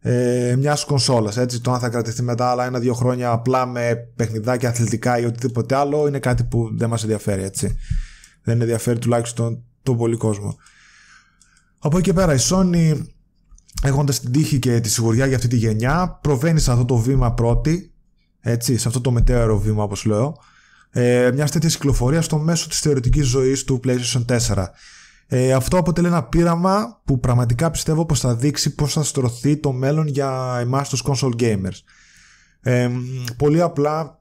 [0.00, 1.36] ε, μιας κονσόλας.
[1.36, 5.74] Έτσι, το αν θα κρατηθεί μετά άλλα ένα-δύο χρόνια απλά με παιχνιδάκια αθλητικά ή οτιδήποτε
[5.74, 7.42] άλλο είναι κάτι που δεν μας ενδιαφέρει.
[7.42, 7.76] Έτσι.
[8.42, 10.56] Δεν ενδιαφέρει τουλάχιστον τον πολύ κόσμο.
[11.78, 13.02] Από εκεί και πέρα η Sony
[13.82, 17.32] έχοντας την τύχη και τη σιγουριά για αυτή τη γενιά προβαίνει σε αυτό το βήμα
[17.32, 17.92] πρώτη
[18.40, 20.36] έτσι, σε αυτό το μετέωρο βήμα όπως λέω
[20.90, 24.64] ε, μιας τέτοιας κυκλοφορίας στο μέσο της θεωρητικής ζωής του PlayStation 4.
[25.26, 29.72] Ε, αυτό αποτελεί ένα πείραμα που πραγματικά πιστεύω πως θα δείξει πως θα στρωθεί το
[29.72, 31.78] μέλλον για εμάς τους console gamers.
[32.60, 32.90] Ε,
[33.36, 34.17] πολύ απλά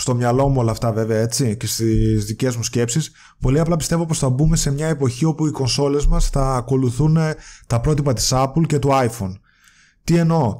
[0.00, 3.10] στο μυαλό μου όλα αυτά βέβαια έτσι και στις δικές μου σκέψεις
[3.40, 7.16] πολύ απλά πιστεύω πως θα μπούμε σε μια εποχή όπου οι κονσόλες μας θα ακολουθούν
[7.16, 7.34] ε,
[7.66, 9.32] τα πρότυπα της Apple και του iPhone.
[10.04, 10.56] Τι εννοώ;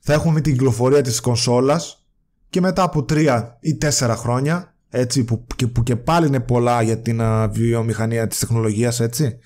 [0.00, 2.04] Θα έχουμε την κυκλοφορία της κονσόλας
[2.50, 6.82] και μετά από τρία ή τέσσερα χρόνια έτσι, που, και, που και πάλι είναι πολλά
[6.82, 9.38] για την βιομηχανία της τεχνολογίας έτσι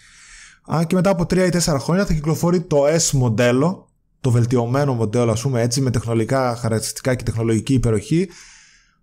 [0.66, 3.88] αν και μετά από τρία ή τέσσερα χρόνια θα κυκλοφορεί το S μοντέλο
[4.20, 8.28] το βελτιωμένο μοντέλο ας πούμε έτσι με τεχνολογικά χαρακτηριστικά και τεχνολογική υπεροχή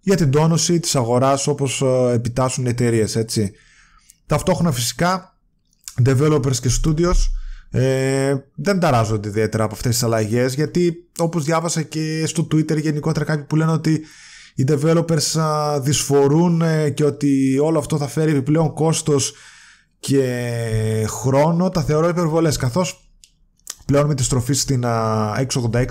[0.01, 3.51] για την τόνωση της αγοράς όπως ε, επιτάσσουν εταιρείες, έτσι.
[4.25, 5.37] Ταυτόχρονα φυσικά
[6.05, 7.15] developers και studios
[7.69, 13.25] ε, δεν ταράζονται ιδιαίτερα από αυτές τις αλλαγές γιατί όπως διάβασα και στο Twitter γενικότερα
[13.25, 14.01] κάποιοι που λένε ότι
[14.55, 15.41] οι developers
[15.81, 19.33] δυσφορούν ε, και ότι όλο αυτό θα φέρει επιπλέον κόστος
[19.99, 23.11] και χρόνο τα θεωρώ υπερβολές καθώς
[23.85, 24.83] πλέον με τη στροφή στην
[25.47, 25.85] X86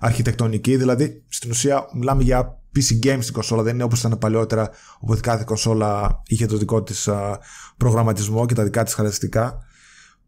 [0.00, 4.70] αρχιτεκτονική δηλαδή στην ουσία μιλάμε για PC games στην κονσόλα, δεν είναι όπως ήταν παλιότερα
[4.98, 7.08] όπου κάθε κονσόλα είχε το δικό της
[7.76, 9.58] προγραμματισμό και τα δικά της χαρακτηριστικά.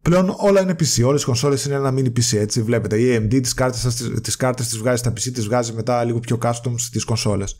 [0.01, 3.41] Πλέον όλα είναι PC, όλες οι κονσόλες είναι ένα mini PC έτσι, βλέπετε η AMD
[3.41, 7.03] τις κάρτες, τις κάρτες τις βγάζει στα PC, τις βγάζει μετά λίγο πιο custom στις
[7.03, 7.55] κονσόλες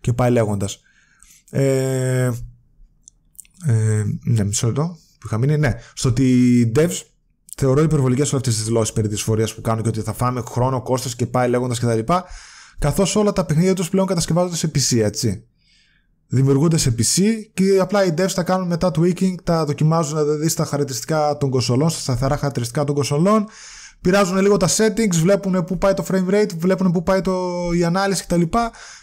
[0.00, 0.80] και πάει λέγοντας.
[1.50, 2.30] Ε,
[3.66, 7.02] ε, ναι, μισό λεπτό που είχα μείνει, ναι, στο ότι οι devs
[7.56, 10.42] θεωρώ υπερβολικές όλες αυτές τις δηλώσεις περί της φορείας που κάνουν και ότι θα φάμε
[10.46, 12.12] χρόνο, κόστος και πάει λέγοντας κτλ.
[12.78, 15.44] Καθώς όλα τα παιχνίδια τους πλέον κατασκευάζονται σε PC, έτσι.
[16.28, 17.22] Δημιουργούνται σε PC
[17.54, 21.90] και απλά οι devs τα κάνουν μετά tweaking, τα δοκιμάζουν δηλαδή στα χαρακτηριστικά των κονσολών,
[21.90, 23.46] στα σταθερά χαρακτηριστικά των κονσολών.
[24.00, 27.32] Πειράζουν λίγο τα settings, βλέπουν πού πάει το frame rate, βλέπουν πού πάει το,
[27.78, 28.42] η ανάλυση κτλ.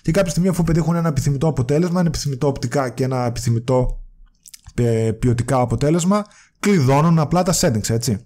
[0.01, 4.03] Και κάποια στιγμή, αφού πετύχουν ένα επιθυμητό αποτέλεσμα, ένα επιθυμητό οπτικά και ένα επιθυμητό
[4.75, 6.25] ε, ποιοτικά αποτέλεσμα,
[6.59, 8.25] κλειδώνουν απλά τα settings, έτσι.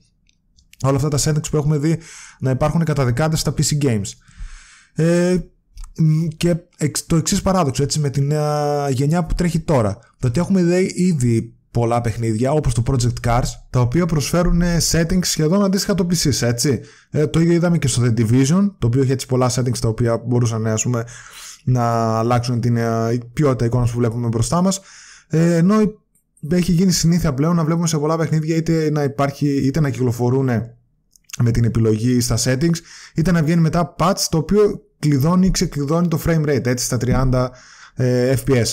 [0.83, 1.99] Όλα αυτά τα settings που έχουμε δει
[2.39, 4.09] να υπάρχουν καταδικάτε στα PC games.
[4.97, 5.37] Ε,
[6.37, 6.55] και
[7.07, 9.99] το εξής παράδοξο έτσι, με την νέα γενιά που τρέχει τώρα.
[10.19, 14.77] Το ότι έχουμε δει ήδη πολλά παιχνίδια όπως το Project Cars τα οποία προσφέρουν ε,
[14.91, 16.81] settings σχεδόν αντίστοιχα το PC έτσι.
[17.09, 19.87] Ε, το ίδιο είδαμε και στο The Division το οποίο έχει έτσι πολλά settings τα
[19.87, 21.03] οποία μπορούσαν ας πούμε,
[21.63, 21.83] να
[22.17, 24.81] αλλάξουν την ε, ποιότητα εικόνας που βλέπουμε μπροστά μας
[25.27, 25.75] ε, ενώ
[26.49, 30.49] έχει γίνει συνήθεια πλέον να βλέπουμε σε πολλά παιχνίδια είτε να, υπάρχει, είτε να κυκλοφορούν
[31.39, 32.77] με την επιλογή στα settings
[33.15, 36.97] είτε να βγαίνει μετά patch το οποίο κλειδώνει ή ξεκλειδώνει το frame rate έτσι στα
[37.01, 37.47] 30
[37.95, 38.67] ε, FPS.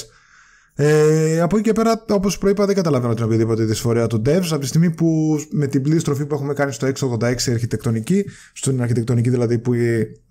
[0.76, 4.46] Ε, από εκεί και πέρα, όπως προείπα, δεν καταλαβαίνω την οποιαδήποτε δυσφορία του devs.
[4.50, 8.82] Από τη στιγμή που με την πλήρη στροφή που έχουμε κάνει στο x86 αρχιτεκτονική, στην
[8.82, 9.72] αρχιτεκτονική δηλαδή που,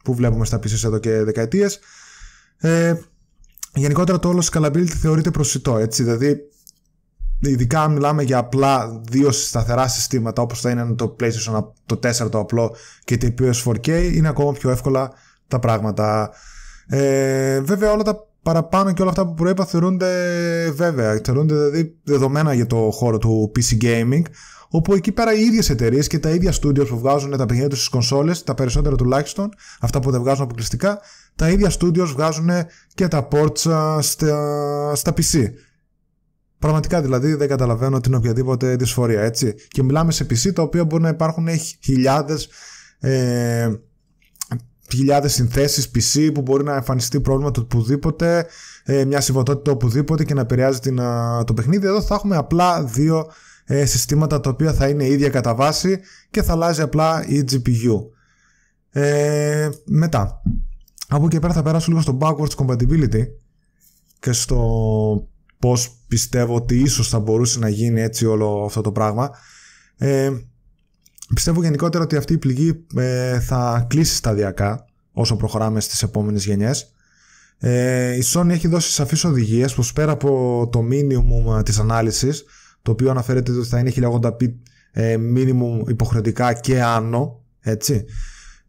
[0.04, 1.80] που βλέπουμε στα PCs εδώ και δεκαετίες,
[2.58, 2.94] ε,
[3.74, 5.78] γενικότερα το όλο scalability θεωρείται προσιτό.
[5.78, 6.38] Έτσι, δηλαδή,
[7.40, 12.30] ειδικά αν μιλάμε για απλά δύο σταθερά συστήματα όπως θα είναι το PlayStation το 4
[12.32, 15.14] το απλό και το PS4K, είναι ακόμα πιο εύκολα
[15.48, 16.32] τα πράγματα.
[16.88, 20.10] Ε, βέβαια όλα τα παραπάνω και όλα αυτά που προείπα θεωρούνται
[20.76, 24.22] βέβαια, θεωρούνται δηλαδή δεδομένα για το χώρο του PC Gaming
[24.76, 27.78] όπου εκεί πέρα οι ίδιες εταιρείες και τα ίδια studios που βγάζουν τα παιχνίδια τους
[27.78, 31.00] στις κονσόλες, τα περισσότερα τουλάχιστον, αυτά που δεν βγάζουν αποκλειστικά,
[31.36, 32.50] τα ίδια studios βγάζουν
[32.94, 33.58] και τα ports
[34.00, 34.02] στα,
[34.94, 35.44] στα PC.
[36.60, 39.56] Πραγματικά δηλαδή δεν καταλαβαίνω την οποιαδήποτε δυσφορία, έτσι.
[39.68, 41.48] Και μιλάμε σε PC τα οποία μπορεί να υπάρχουν
[41.84, 42.50] χιλιάδες
[43.00, 43.72] ε,
[44.96, 48.46] χιλιάδες συνθέσεις PC που μπορεί να εμφανιστεί πρόβλημα το οπουδήποτε,
[48.84, 51.00] ε, μια συμβατότητα οπουδήποτε και να επηρεάζει την,
[51.46, 51.88] το παιχνίδι.
[51.88, 53.32] Εδώ θα έχουμε απλά δύο
[53.66, 56.00] ε, συστήματα τα οποία θα είναι ίδια κατά βάση
[56.32, 58.06] και θα αλλάζει απλά η GPU.
[58.90, 60.42] Ε, μετά,
[61.08, 63.24] από εκεί πέρα θα περάσω λίγο στο backwards compatibility
[64.20, 65.28] και στο
[65.60, 69.30] πώς πιστεύω ότι ίσως θα μπορούσε να γίνει έτσι όλο αυτό το πράγμα.
[69.98, 70.32] Ε,
[71.34, 76.94] Πιστεύω γενικότερα ότι αυτή η πληγή ε, θα κλείσει σταδιακά όσο προχωράμε στις επόμενες γενιές.
[77.58, 82.44] Ε, η Sony έχει δώσει σαφείς οδηγίες πως πέρα από το minimum της ανάλυσης
[82.82, 84.54] το οποίο αναφέρεται ότι θα είναι 1080p
[84.92, 88.06] ε, minimum υποχρεωτικά και άνω έτσι.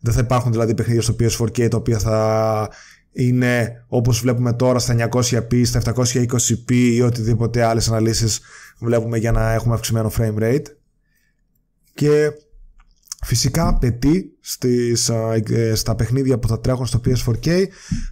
[0.00, 2.68] Δεν θα υπάρχουν δηλαδή παιχνίδια στο PS4K τα οποία θα
[3.12, 8.40] είναι όπως βλέπουμε τώρα στα 900p, στα 720p ή οτιδήποτε άλλες αναλύσεις
[8.78, 10.64] βλέπουμε για να έχουμε αυξημένο frame rate
[11.94, 12.32] και
[13.24, 17.64] Φυσικά απαιτεί στις, ε, στα παιχνίδια που θα τρέχουν στο PS4K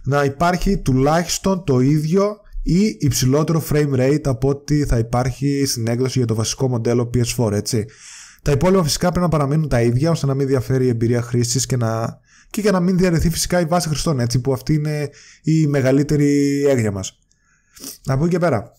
[0.03, 6.17] να υπάρχει τουλάχιστον το ίδιο ή υψηλότερο frame rate από ό,τι θα υπάρχει στην έκδοση
[6.17, 7.85] για το βασικό μοντέλο PS4, έτσι.
[8.41, 11.65] Τα υπόλοιπα φυσικά πρέπει να παραμείνουν τα ίδια ώστε να μην διαφέρει η εμπειρία χρήσης
[11.65, 12.19] και, να...
[12.49, 15.09] και για να μην διαρρεθεί φυσικά η βάση χρηστών, έτσι, που αυτή είναι
[15.41, 17.19] η μεγαλύτερη έγνοια μας.
[18.05, 18.71] Από εκεί και πέρα.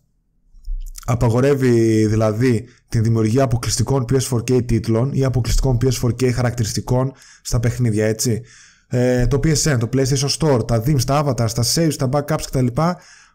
[1.06, 8.42] Απαγορεύει δηλαδή την δημιουργία αποκλειστικών PS4K τίτλων ή αποκλειστικών PS4K χαρακτηριστικών στα παιχνίδια, έτσι.
[8.88, 12.66] Ε, το PSN, το PlayStation Store, τα DIMS, τα avatars, τα saves, τα backups κτλ.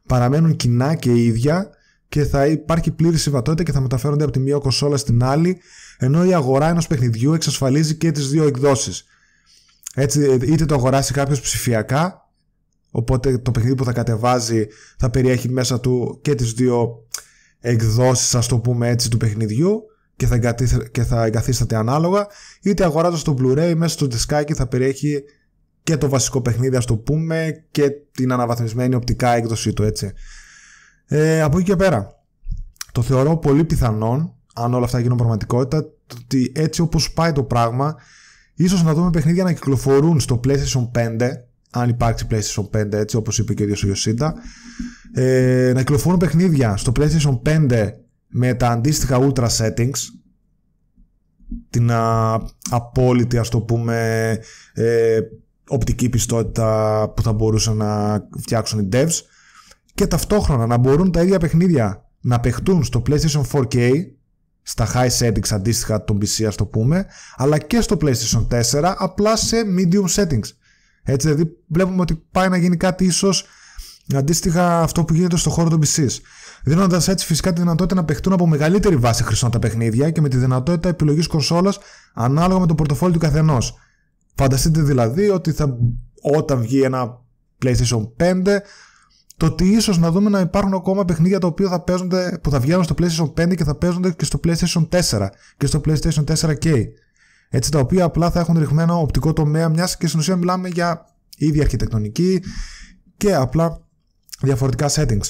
[0.08, 1.69] παραμένουν κοινά και ίδια
[2.10, 5.62] και θα υπάρχει πλήρης συμβατότητα και θα μεταφέρονται από τη μία κονσόλα στην άλλη,
[5.98, 9.06] ενώ η αγορά ενός παιχνιδιού εξασφαλίζει και τις δύο εκδόσεις.
[9.93, 12.30] Έτσι, είτε το αγοράσει κάποιος ψηφιακά,
[12.91, 14.67] οπότε το παιχνίδι που θα κατεβάζει
[14.98, 17.08] θα περιέχει μέσα του και τις δύο
[17.60, 19.82] εκδόσεις, ας το πούμε έτσι, του παιχνιδιού
[20.15, 20.38] και θα,
[20.91, 22.28] και θα εγκαθίσταται ανάλογα,
[22.62, 25.24] είτε αγοράζοντας το Blu-ray μέσα στο δισκάκι θα περιέχει
[25.84, 30.12] και το βασικό παιχνίδι, ας το πούμε, και την αναβαθμισμένη οπτικά έκδοση του, έτσι.
[31.06, 32.24] Ε, από εκεί και πέρα,
[32.91, 35.86] το θεωρώ πολύ πιθανόν, αν όλα αυτά γίνουν πραγματικότητα,
[36.22, 37.95] ότι έτσι όπως πάει το πράγμα,
[38.54, 41.30] ίσως να δούμε παιχνίδια να κυκλοφορούν στο PlayStation 5,
[41.72, 44.34] αν υπάρξει PlayStation 5, έτσι όπως είπε και ο ίδιος ο Ιωσίντα,
[45.13, 47.89] ε, να κυκλοφορούν παιχνίδια στο PlayStation 5
[48.28, 50.00] με τα αντίστοιχα ultra settings,
[51.69, 54.38] την α, απόλυτη ας το πούμε
[54.74, 55.19] ε,
[55.67, 59.22] οπτική πιστότητα που θα μπορούσαν να φτιάξουν οι devs.
[59.93, 63.91] Και ταυτόχρονα να μπορούν τα ίδια παιχνίδια να παιχτούν στο PlayStation 4K
[64.62, 69.36] στα high settings αντίστοιχα των PC ας το πούμε αλλά και στο PlayStation 4 απλά
[69.36, 70.50] σε medium settings.
[71.04, 73.45] Έτσι δηλαδή βλέπουμε ότι πάει να γίνει κάτι ίσως
[74.17, 76.17] αντίστοιχα αυτό που γίνεται στο χώρο των PCs
[76.63, 80.30] δίνοντας έτσι φυσικά τη δυνατότητα να παιχτούν από μεγαλύτερη βάση χρυσών τα παιχνίδια και με
[80.30, 81.80] τη δυνατότητα επιλογής κονσόλας
[82.13, 83.78] ανάλογα με το πορτοφόλι του καθενός.
[84.36, 85.78] Φανταστείτε δηλαδή ότι θα,
[86.22, 87.22] όταν βγει ένα
[87.63, 88.58] PlayStation 5
[89.38, 92.60] το ότι ίσως να δούμε να υπάρχουν ακόμα παιχνίδια τα οποία θα παίζονται, που θα
[92.60, 96.84] βγαίνουν στο PlayStation 5 και θα παίζονται και στο PlayStation 4 και στο PlayStation 4K.
[97.50, 101.06] Έτσι, τα οποία απλά θα έχουν ρηχμένο οπτικό τομέα, μιας και στην ουσία μιλάμε για
[101.38, 102.41] ίδια αρχιτεκτονική
[103.17, 103.88] και απλά
[104.41, 105.30] διαφορετικά settings.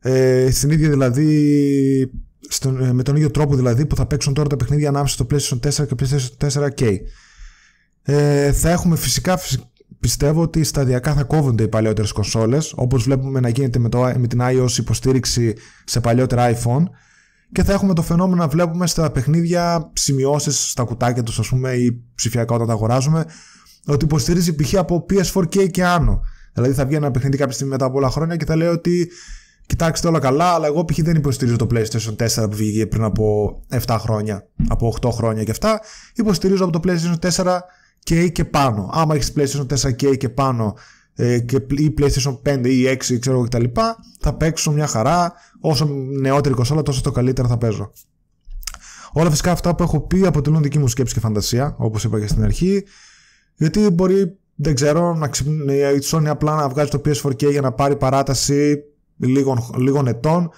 [0.00, 2.10] Ε, στην ίδια δηλαδή,
[2.48, 5.82] στον, με τον ίδιο τρόπο δηλαδή που θα παίξουν τώρα τα παιχνίδια ανάμεσα στο PlayStation
[5.82, 6.96] 4 και PlayStation 4K.
[8.02, 9.38] Ε, θα έχουμε φυσικά,
[10.00, 14.26] πιστεύω ότι σταδιακά θα κόβονται οι παλαιότερες κονσόλες όπως βλέπουμε να γίνεται με, το, με
[14.26, 15.54] την iOS υποστήριξη
[15.84, 16.84] σε παλιότερα iPhone
[17.52, 21.72] και θα έχουμε το φαινόμενο να βλέπουμε στα παιχνίδια σημειώσεις στα κουτάκια τους ας πούμε
[21.72, 23.24] ή ψηφιακά όταν τα αγοράζουμε
[23.86, 24.74] ότι υποστηρίζει π.χ.
[24.74, 26.22] από PS4K και άνω.
[26.56, 29.10] Δηλαδή θα βγει ένα παιχνίδι κάποια στιγμή μετά από πολλά χρόνια και θα λέει ότι
[29.66, 30.98] κοιτάξτε όλα καλά, αλλά εγώ π.χ.
[31.02, 35.50] δεν υποστηρίζω το PlayStation 4 που βγήκε πριν από 7 χρόνια, από 8 χρόνια και
[35.50, 35.80] αυτά.
[36.14, 37.58] Υποστηρίζω από το PlayStation 4
[38.10, 38.90] K και πάνω.
[38.92, 40.76] Άμα έχεις PlayStation 4K και πάνω
[41.14, 43.64] ε, και, ή PlayStation 5 ή 6 ξέρω κτλ.
[44.20, 45.32] Θα παίξω μια χαρά.
[45.60, 45.88] Όσο
[46.20, 47.92] νεότερη κονσόλα, τόσο το καλύτερα θα παίζω.
[49.12, 52.26] Όλα φυσικά αυτά που έχω πει αποτελούν δική μου σκέψη και φαντασία, όπως είπα και
[52.26, 52.84] στην αρχή.
[53.54, 55.30] Γιατί μπορεί, δεν ξέρω, να
[55.72, 58.82] η Sony απλά να βγάζει το PS4K για να πάρει παράταση
[59.16, 60.50] λίγων, λίγων ετών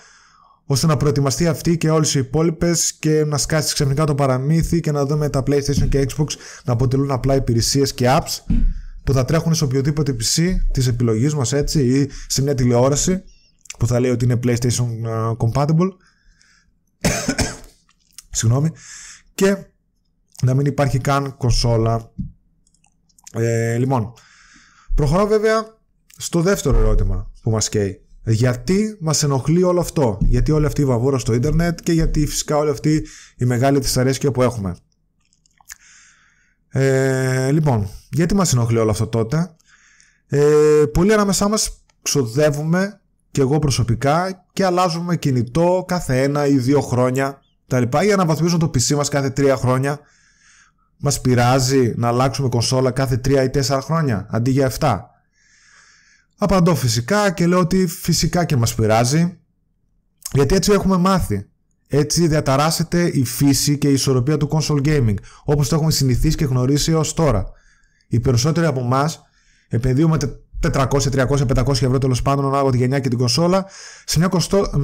[0.64, 4.92] ώστε να προετοιμαστεί αυτή και όλες οι υπόλοιπες και να σκάσει ξαφνικά το παραμύθι και
[4.92, 6.26] να δούμε τα PlayStation και Xbox
[6.64, 8.54] να αποτελούν απλά υπηρεσίες και apps
[9.04, 13.22] που θα τρέχουν σε οποιοδήποτε PC της επιλογής μας έτσι ή σε μια τηλεόραση
[13.78, 15.88] που θα λέει ότι είναι PlayStation uh, compatible.
[18.38, 18.70] Συγγνώμη.
[19.34, 19.56] Και
[20.42, 22.10] να μην υπάρχει καν κονσόλα
[23.32, 24.12] ε, λοιπόν
[24.94, 25.76] προχωράω βέβαια
[26.16, 30.84] στο δεύτερο ερώτημα που μας καίει γιατί μας ενοχλεί όλο αυτό, γιατί όλη αυτή η
[30.84, 34.76] βαβούρα στο ίντερνετ και γιατί φυσικά όλη αυτή η μεγάλη δυσαρέσκεια που έχουμε;
[36.68, 39.54] Ε, λοιπόν, γιατί μας ενοχλεί όλο αυτό τότε;
[40.26, 46.80] Ε, πολλοί ανάμεσά μας ξοδεύουμε και εγώ προσωπικά και αλλάζουμε κινητό κάθε ένα ή δύο
[46.80, 50.00] χρόνια τα λοιπά ή αναβαθμίζουμε το PC μας κάθε τρία χρόνια.
[50.98, 54.98] Μας πειράζει να αλλάξουμε κονσόλα κάθε τρία ή τέσσερα χρόνια αντί για 7.
[56.38, 59.38] Απαντώ φυσικά και λέω ότι φυσικά και μας πειράζει
[60.32, 61.48] γιατί έτσι έχουμε μάθει.
[61.88, 66.44] Έτσι διαταράσσεται η φύση και η ισορροπία του console gaming όπως το έχουμε συνηθίσει και
[66.44, 67.50] γνωρίσει έως τώρα.
[68.08, 69.22] Οι περισσότεροι από εμάς
[69.68, 70.16] επενδύουμε
[70.62, 73.66] 400, 300, 500 ευρώ τέλος πάντων ανάλογα τη γενιά και την κονσόλα
[74.04, 74.30] σε μια,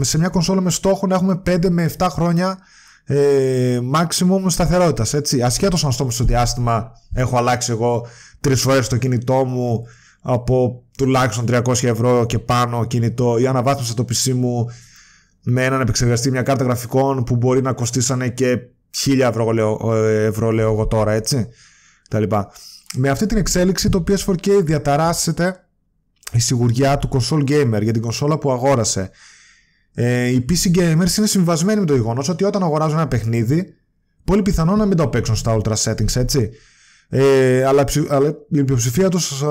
[0.00, 2.59] σε μια κονσόλα με στόχο να έχουμε 5 με 7 χρόνια
[3.04, 5.42] ε, maximum σταθερότητας έτσι.
[5.42, 8.06] ασχέτως αν στο μεσο διάστημα έχω αλλάξει εγώ
[8.40, 9.86] τρεις φορές το κινητό μου
[10.20, 14.66] από τουλάχιστον 300 ευρώ και πάνω κινητό ή αναβάθμισα το PC μου
[15.42, 18.58] με έναν επεξεργαστή, μια κάρτα γραφικών που μπορεί να κοστίσανε και
[19.06, 21.48] 1000 ευρώ λέω, ε, ευρώ λέω εγώ τώρα έτσι
[22.08, 22.52] τα λοιπά.
[22.96, 25.66] Με αυτή την εξέλιξη το PS4K διαταράσσεται
[26.32, 29.10] η σιγουριά του console gamer για την κονσόλα που αγόρασε.
[29.94, 33.74] Ε, οι PC gamers είναι συμβασμένοι με το γεγονός ότι όταν αγοράζουν ένα παιχνίδι
[34.24, 36.50] πολύ πιθανό να μην το παίξουν στα ultra settings έτσι
[37.09, 39.42] ε, αλλά, αλλά η, πλειοψηφία τους,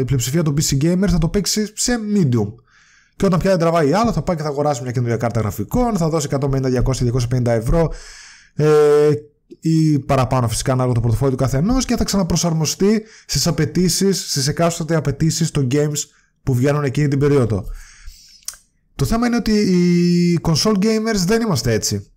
[0.00, 2.54] η πλειοψηφία των PC Gamer θα το παίξει σε medium.
[3.16, 5.96] Και όταν πια δεν τραβάει άλλο, θα πάει και θα αγοράσει μια καινούργια κάρτα γραφικών,
[5.96, 7.92] θα δώσει 150, 200, 250 ευρώ
[8.54, 8.66] ε,
[9.60, 14.94] ή παραπάνω φυσικά ανάλογα το πορτοφόλιο του καθενός και θα ξαναπροσαρμοστεί στις απαιτήσεις, στις εκάστοτε
[14.96, 15.98] απαιτήσεις των games
[16.42, 17.64] που βγαίνουν εκείνη την περίοδο.
[19.00, 22.10] Το θέμα είναι ότι οι console gamers δεν είμαστε έτσι.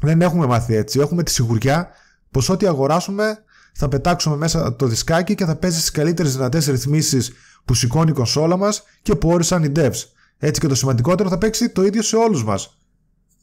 [0.00, 1.00] Δεν έχουμε μάθει έτσι.
[1.00, 1.88] Έχουμε τη σιγουριά
[2.30, 3.38] πως ό,τι αγοράσουμε
[3.74, 7.32] θα πετάξουμε μέσα το δισκάκι και θα παίζει στις καλύτερες δυνατές ρυθμίσεις
[7.64, 10.04] που σηκώνει η κονσόλα μας και που όρισαν οι devs.
[10.38, 12.78] Έτσι και το σημαντικότερο θα παίξει το ίδιο σε όλους μας.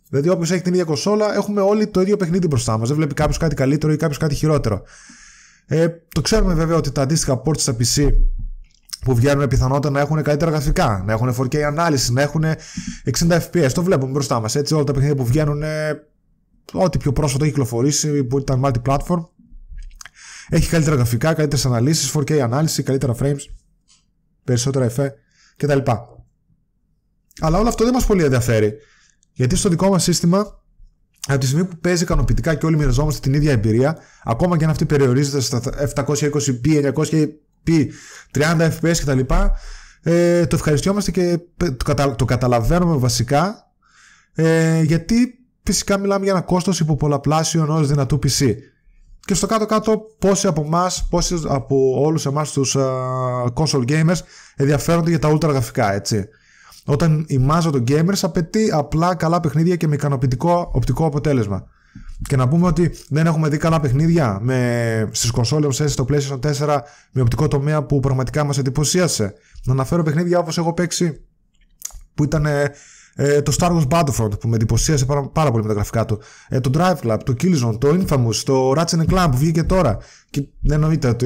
[0.09, 2.87] Δηλαδή, όποιος έχει την ίδια κονσόλα, έχουμε όλοι το ίδιο παιχνίδι μπροστά μας.
[2.87, 4.83] Δεν βλέπει κάποιος κάτι καλύτερο ή κάποιος κάτι χειρότερο.
[5.65, 8.09] Ε, το ξέρουμε βέβαια ότι τα αντίστοιχα ports στα PC
[9.05, 12.43] που βγαίνουν πιθανότητα να έχουν καλύτερα γραφικά, να έχουν 4K ανάλυση, να έχουν
[13.17, 13.71] 60 FPS.
[13.73, 14.55] Το βλέπουμε μπροστά μας.
[14.55, 15.63] Έτσι, όλα τα παιχνίδια που βγαίνουν,
[16.71, 19.27] ό,τι πιο πρόσφατο έχει κυκλοφορήσει, που ήταν multi-platform,
[20.49, 23.41] έχει καλύτερα γραφικά, καλύτερες αναλύσεις, 4K ανάλυση, καλύτερα frames,
[24.43, 25.13] περισσότερα εφέ
[25.57, 25.79] κτλ.
[27.41, 28.73] Αλλά όλο αυτό δεν μας πολύ ενδιαφέρει.
[29.31, 30.63] Γιατί στο δικό μας σύστημα,
[31.27, 34.69] από τη στιγμή που παίζει ικανοποιητικά και όλοι μοιραζόμαστε την ίδια εμπειρία, ακόμα και αν
[34.69, 35.62] αυτή περιορίζεται στα
[35.95, 36.93] 720p,
[37.67, 37.86] 900p,
[38.38, 39.19] 30 fps κτλ.,
[40.02, 43.72] ε, το ευχαριστιόμαστε και το, το καταλαβαίνουμε βασικά
[44.34, 45.15] ε, γιατί
[45.63, 48.56] φυσικά μιλάμε για ένα κόστος υποπολαπλάσιο ενός δυνατού PC
[49.30, 54.19] και στο κάτω-κάτω πόσοι από εμάς, πόσοι από όλους εμάς τους uh, console gamers
[54.56, 56.28] ενδιαφέρονται για τα ultra γραφικά, έτσι.
[56.86, 61.67] Όταν η μάζα των gamers απαιτεί απλά καλά παιχνίδια και με ικανοποιητικό οπτικό αποτέλεσμα.
[62.27, 66.79] Και να πούμε ότι δεν έχουμε δει καλά παιχνίδια με, στις κονσόλες στο PlayStation 4
[67.12, 69.34] με οπτικό τομέα που πραγματικά μας εντυπωσίασε.
[69.63, 71.21] Να αναφέρω παιχνίδια όπως έχω παίξει
[72.13, 72.45] που ήταν
[73.15, 76.19] ε, το Star Wars Battlefront που με εντυπωσίασε πάρα, πάρα πολύ με τα γραφικά του.
[76.49, 79.97] Ε, το Drive Club, το Killzone, το Infamous, το Ratchet Clank που βγήκε τώρα.
[80.29, 81.25] Και δεν εννοείται ότι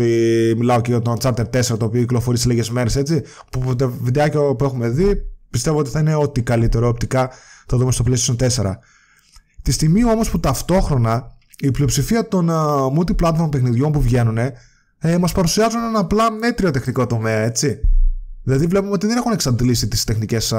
[0.57, 3.23] μιλάω και για το Uncharted 4 το οποίο κυκλοφορεί σε λίγες μέρες έτσι.
[3.51, 7.29] Που τα βιντεάκια που έχουμε δει πιστεύω ότι θα είναι ό,τι καλύτερο οπτικά
[7.67, 8.71] θα δούμε στο PlayStation 4.
[9.63, 14.37] Τη στιγμή όμως που ταυτόχρονα η πλειοψηφία των uh, multi-platform παιχνιδιών που βγαίνουν
[15.05, 17.79] ε, μας παρουσιάζουν ένα απλά μέτριο τεχνικό τομέα, έτσι.
[18.43, 20.53] Δηλαδή βλέπουμε ότι δεν έχουν εξαντλήσει τις τεχνικές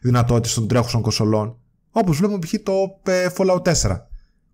[0.00, 1.56] δυνατότητες των τρέχουσων κονσολών.
[1.90, 2.54] Όπως βλέπουμε π.χ.
[2.62, 4.00] το ε, Fallout 4.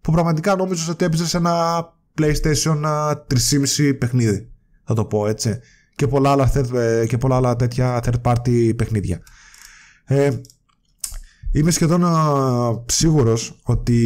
[0.00, 1.84] Που πραγματικά νόμιζα ότι έπαιζες σε ένα
[2.18, 4.50] PlayStation 3,5 παιχνίδι.
[4.84, 5.58] Θα το πω έτσι.
[5.96, 9.20] Και πολλά άλλα, ε, και πολλά άλλα τέτοια third party παιχνίδια.
[10.04, 10.30] Ε,
[11.56, 12.04] είμαι σχεδόν
[12.86, 13.96] σίγουρος ότι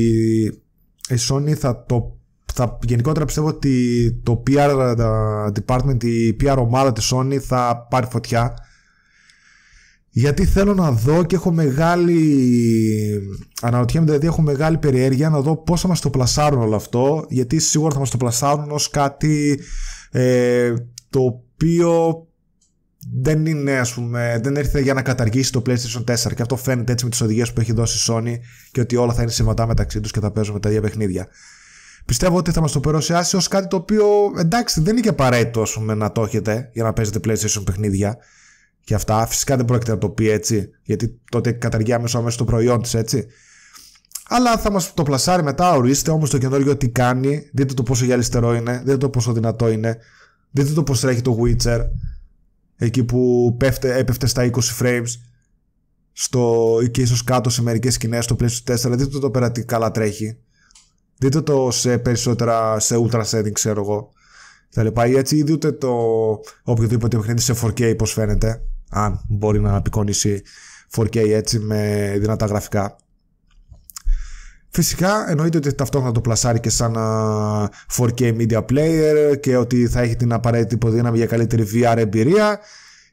[1.09, 2.15] η Sony θα το
[2.55, 4.97] θα, γενικότερα πιστεύω ότι το PR
[5.65, 8.55] department, η PR ομάδα της Sony θα πάρει φωτιά.
[10.13, 12.21] Γιατί θέλω να δω και έχω μεγάλη
[13.61, 17.59] αναρωτιέμαι δηλαδή έχω μεγάλη περιέργεια να δω πώς θα μας το πλασάρουν όλο αυτό γιατί
[17.59, 19.61] σίγουρα θα μας το πλασάρουν ως κάτι
[20.11, 20.75] ε,
[21.11, 22.27] το οποίο
[23.13, 26.93] δεν είναι ας πούμε δεν έρχεται για να καταργήσει το PlayStation 4 και αυτό φαίνεται
[26.93, 28.35] έτσι με τις οδηγίες που έχει δώσει η Sony
[28.73, 31.29] και ότι όλα θα είναι συμβατά μεταξύ τους και θα παίζουν με τα ίδια παιχνίδια
[32.05, 34.07] πιστεύω ότι θα μας το παρουσιάσει ως κάτι το οποίο
[34.39, 38.19] εντάξει δεν είναι και απαραίτητο πούμε, να το έχετε για να παίζετε PlayStation παιχνίδια
[38.91, 39.27] και αυτά.
[39.27, 42.95] Φυσικά δεν πρόκειται να το πει έτσι, γιατί τότε καταργεί άμεσα αμέσως το προϊόν της
[42.95, 43.27] έτσι.
[44.29, 47.51] Αλλά θα μας το πλασάρει μετά, ορίστε όμως το καινούργιο τι κάνει.
[47.53, 49.97] Δείτε το πόσο γυαλιστερό είναι, δείτε το πόσο δυνατό είναι.
[50.51, 51.81] Δείτε το πώς τρέχει το Witcher.
[52.83, 55.09] Εκεί που πέφτε, έπεφτε στα 20 frames.
[56.13, 58.97] Στο, και ίσως κάτω σε μερικές σκηνές στο PlayStation 4.
[58.97, 60.39] Δείτε το πέρα τι καλά τρέχει.
[61.19, 64.13] Δείτε το σε περισσότερα, σε ultra setting ξέρω εγώ.
[64.69, 65.07] Θα λοιπά.
[65.07, 65.91] Ή έτσι δείτε το
[66.65, 68.63] οποιοδήποτε παιχνίδι σε 4K πώς φαίνεται.
[68.91, 70.43] Αν μπορεί να απεικονίσει
[70.97, 72.97] 4K έτσι με δυνατά γραφικά.
[74.71, 76.95] Φυσικά εννοείται ότι ταυτόχρονα το πλασάρει και σαν
[77.97, 82.61] 4K media player και ότι θα έχει την απαραίτητη υποδύναμη για καλύτερη VR εμπειρία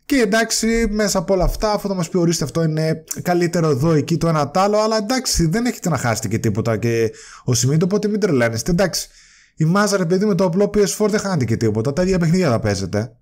[0.08, 3.91] και εντάξει, μέσα από όλα αυτά, αφού θα μας πει ορίστε αυτό είναι καλύτερο εδώ,
[3.91, 6.78] εκεί, το ένα τ' άλλο, αλλά εντάξει, δεν έχετε να χάσετε και τίποτα.
[6.78, 7.12] Και
[7.43, 8.72] ο Σιμίτο, οπότε μην τρελαίνεστε.
[8.72, 9.08] Εντάξει,
[9.56, 11.93] η μάζα ρε παιδί με το απλό PS4 δεν χάνεται και τίποτα.
[11.93, 13.15] Τα ίδια παιχνίδια θα παίζετε.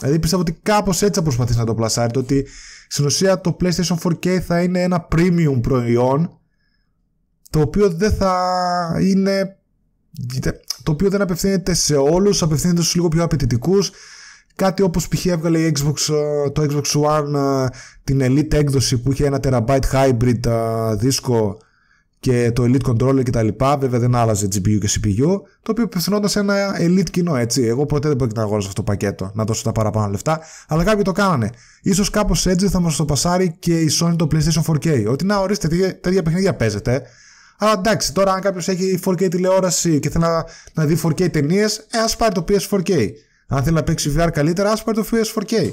[0.00, 2.46] Δηλαδή πιστεύω ότι κάπως έτσι θα προσπαθήσει να το πλασάρετε, ότι
[2.88, 6.39] στην ουσία το PlayStation 4K θα είναι ένα premium προϊόν
[7.50, 9.54] το οποίο δεν θα είναι.
[10.82, 13.90] Το οποίο δεν απευθύνεται σε όλους, απευθύνεται στους λίγο πιο απαιτητικούς
[14.60, 15.26] Κάτι όπως π.χ.
[15.26, 17.66] έβγαλε η Xbox, ε, το Xbox One ε,
[18.04, 21.58] την Elite έκδοση που είχε ένα terabyte hybrid ε, δίσκο
[22.20, 23.48] και το Elite Controller κτλ.
[23.78, 27.62] Βέβαια δεν άλλαζε GPU και CPU, το οποίο απευθυνόταν σε ένα Elite κοινό, έτσι.
[27.62, 30.84] Εγώ ποτέ δεν πρόκειται να αγοράσω αυτό το πακέτο, να δώσω τα παραπάνω λεφτά, αλλά
[30.84, 31.50] κάποιοι το κάνανε.
[31.94, 35.06] Σω κάπως έτσι θα μας το πασάρει και η Sony το PlayStation 4K.
[35.08, 35.68] Ότι να ορίστε,
[36.00, 37.02] τέτοια παιχνίδια παίζετε.
[37.62, 40.44] Αλλά εντάξει, τώρα αν κάποιος έχει 4K τηλεόραση και θέλει να,
[40.74, 43.08] να δει 4K ταινίες, ε, ας πάρει το PS4K.
[43.48, 45.72] Αν θέλει να παίξει VR καλύτερα, ας πάρει το PS4K.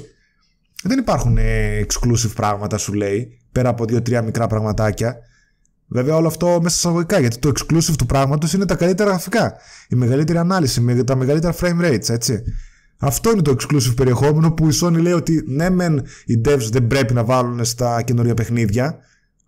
[0.82, 5.16] δεν υπάρχουν ε, exclusive πράγματα σου λέει, πέρα από δύο-τρία μικρά πραγματάκια.
[5.86, 9.54] Βέβαια όλο αυτό μέσα στα αγωγικά, γιατί το exclusive του πράγματος είναι τα καλύτερα γραφικά,
[9.88, 12.42] η μεγαλύτερη ανάλυση, τα μεγαλύτερα frame rates, έτσι.
[12.98, 16.86] Αυτό είναι το exclusive περιεχόμενο που η Sony λέει ότι ναι μεν οι devs δεν
[16.86, 18.98] πρέπει να βάλουν στα καινούργια παιχνίδια,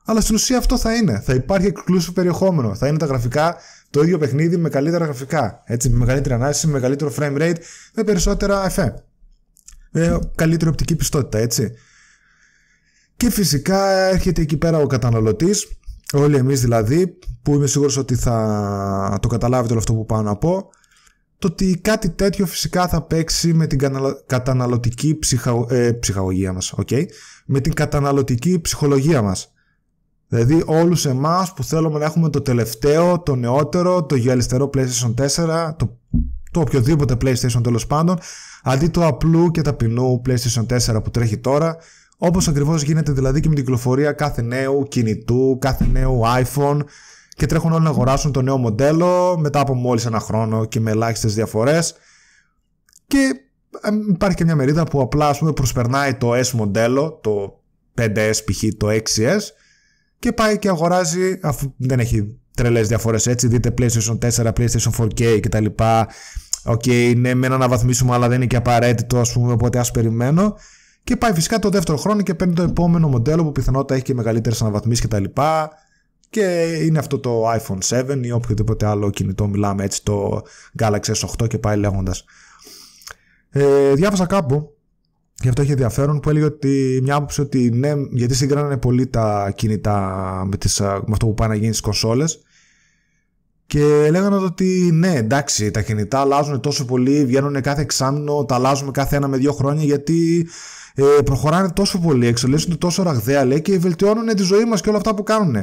[0.05, 1.21] αλλά στην ουσία αυτό θα είναι.
[1.21, 2.75] Θα υπάρχει exclusive περιεχόμενο.
[2.75, 3.57] Θα είναι τα γραφικά
[3.91, 5.63] το ίδιο παιχνίδι με καλύτερα γραφικά.
[5.65, 7.57] Έτσι, με μεγαλύτερη ανάλυση, με μεγαλύτερο frame rate,
[7.95, 9.05] με περισσότερα εφέ.
[9.91, 11.73] Με καλύτερη οπτική πιστότητα, έτσι.
[13.17, 15.67] Και φυσικά έρχεται εκεί πέρα ο καταναλωτής,
[16.13, 20.37] όλοι εμείς δηλαδή, που είμαι σίγουρος ότι θα το καταλάβετε όλο αυτό που πάω να
[20.37, 20.71] πω,
[21.39, 23.79] το ότι κάτι τέτοιο φυσικά θα παίξει με την
[24.27, 25.67] καταναλωτική ψυχα...
[25.69, 27.05] ε, ψυχαγωγία μας, okay?
[27.47, 29.53] με την καταναλωτική ψυχολογία μας.
[30.33, 35.73] Δηλαδή όλους εμάς που θέλουμε να έχουμε το τελευταίο, το νεότερο, το γυαλιστερό PlayStation 4,
[35.77, 35.99] το,
[36.51, 38.19] το οποιοδήποτε PlayStation τέλος πάντων,
[38.63, 41.77] αντί το απλού και ταπεινού PlayStation 4 που τρέχει τώρα,
[42.17, 46.79] όπως ακριβώς γίνεται δηλαδή και με την κυκλοφορία κάθε νέου κινητού, κάθε νέου iPhone
[47.29, 50.91] και τρέχουν όλοι να αγοράσουν το νέο μοντέλο μετά από μόλις ένα χρόνο και με
[50.91, 51.95] ελάχιστες διαφορές
[53.07, 53.41] και
[54.09, 57.61] υπάρχει και μια μερίδα που απλά ας πούμε προσπερνάει το S μοντέλο, το
[57.99, 58.65] 5S π.χ.
[58.77, 59.39] το 6S
[60.21, 65.41] και πάει και αγοράζει αφού δεν έχει τρελές διαφορές έτσι δείτε PlayStation 4, PlayStation 4K
[65.41, 65.67] κτλ
[66.65, 69.91] OK, okay, ναι, με να αναβαθμίσουμε, αλλά δεν είναι και απαραίτητο, ας πούμε, οπότε ας
[69.91, 70.57] περιμένω.
[71.05, 74.15] Και πάει φυσικά το δεύτερο χρόνο και παίρνει το επόμενο μοντέλο που πιθανότατα έχει και
[74.15, 75.25] μεγαλύτερες αναβαθμίσεις κτλ.
[75.25, 75.33] Και,
[76.31, 80.43] και είναι αυτό το iPhone 7 ή οποιοδήποτε άλλο κινητό, μιλάμε έτσι, το
[80.79, 82.25] Galaxy S8 και πάει λέγοντας.
[83.51, 84.75] Ε, διάβασα κάπου
[85.43, 89.53] Γι' αυτό έχει ενδιαφέρον που έλεγε ότι μια άποψη ότι ναι, γιατί συγκρίνανε πολύ τα
[89.57, 89.99] κινητά
[90.47, 92.41] με, τις, με αυτό που πάει να γίνει στις κονσόλες.
[93.67, 98.91] Και λέγανε ότι ναι, εντάξει, τα κινητά αλλάζουν τόσο πολύ, βγαίνουν κάθε εξάμεινο, τα αλλάζουμε
[98.91, 100.49] κάθε ένα με δύο χρόνια γιατί
[100.95, 104.99] ε, προχωράνε τόσο πολύ, εξελίσσονται τόσο ραγδαία λέει και βελτιώνουν τη ζωή μας και όλα
[104.99, 105.57] αυτά που κάνουν.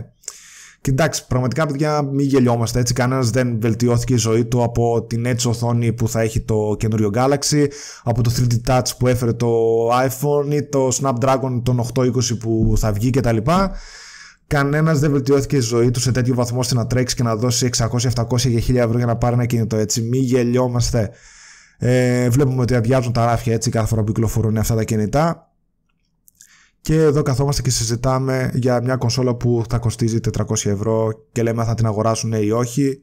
[0.82, 2.94] Και εντάξει, πραγματικά παιδιά, μην γελιόμαστε έτσι.
[2.94, 7.12] Κανένας δεν βελτιώθηκε η ζωή του από την έτσι οθόνη που θα έχει το καινούριο
[7.14, 7.68] Galaxy,
[8.04, 9.50] από το 3D Touch που έφερε το
[9.90, 12.10] iPhone ή το Snapdragon τον 820
[12.40, 13.38] που θα βγει κτλ.
[14.48, 17.70] Κανένας δεν βελτιώθηκε η ζωή του σε τέτοιο βαθμό ώστε να τρέξει και να δώσει
[17.78, 20.02] 600-700 για 1000 ευρώ για να πάρει ένα κινητό έτσι.
[20.02, 21.12] Μην γελιόμαστε.
[21.78, 25.47] Ε, βλέπουμε ότι αδειάζουν τα ράφια έτσι κάθε φορά που κυκλοφορούν αυτά τα κινητά.
[26.88, 31.62] Και εδώ καθόμαστε και συζητάμε για μια κονσόλα που θα κοστίζει 400 ευρώ και λέμε
[31.62, 33.02] αν θα την αγοράσουν ή όχι.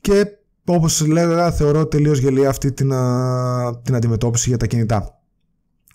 [0.00, 0.26] Και
[0.64, 2.92] όπως λέγα θεωρώ τελείως γελία αυτή την,
[3.82, 5.20] την αντιμετώπιση για τα κινητά.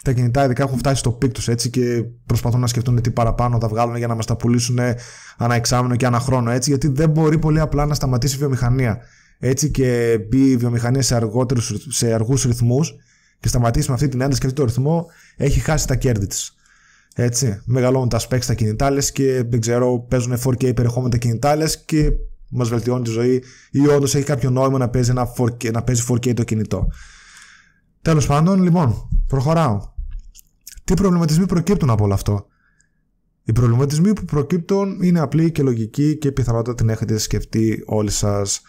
[0.03, 3.57] Τα κινητά ειδικά έχουν φτάσει στο peak τους έτσι και προσπαθούν να σκεφτούν τι παραπάνω
[3.59, 4.79] θα βγάλουν για να μας τα πουλήσουν
[5.37, 8.97] ανά εξάμηνο και ανά χρόνο έτσι γιατί δεν μπορεί πολύ απλά να σταματήσει η βιομηχανία.
[9.39, 12.95] Έτσι και μπει η βιομηχανία σε, αργότερους, σε αργούς ρυθμούς
[13.39, 15.05] και σταματήσει με αυτή την ένταση και αυτό το ρυθμό
[15.35, 16.53] έχει χάσει τα κέρδη της.
[17.21, 21.55] Έτσι, μεγαλώνουν τα specs στα κινητά λες και δεν ξέρω, παίζουν 4K περιεχόμενα τα κινητά
[21.55, 22.11] λες και
[22.49, 26.03] μας βελτιώνει τη ζωή ή όντως έχει κάποιο νόημα να παίζει, ένα 4K, να παίζει
[26.09, 26.87] 4K το κινητό.
[28.01, 29.79] Τέλος πάντων, λοιπόν, προχωράω.
[30.83, 32.45] Τι προβληματισμοί προκύπτουν από όλο αυτό;
[33.43, 38.61] Οι προβληματισμοί που προκύπτουν είναι απλοί και λογικοί και πιθανότατα την έχετε σκεφτεί όλοι σας.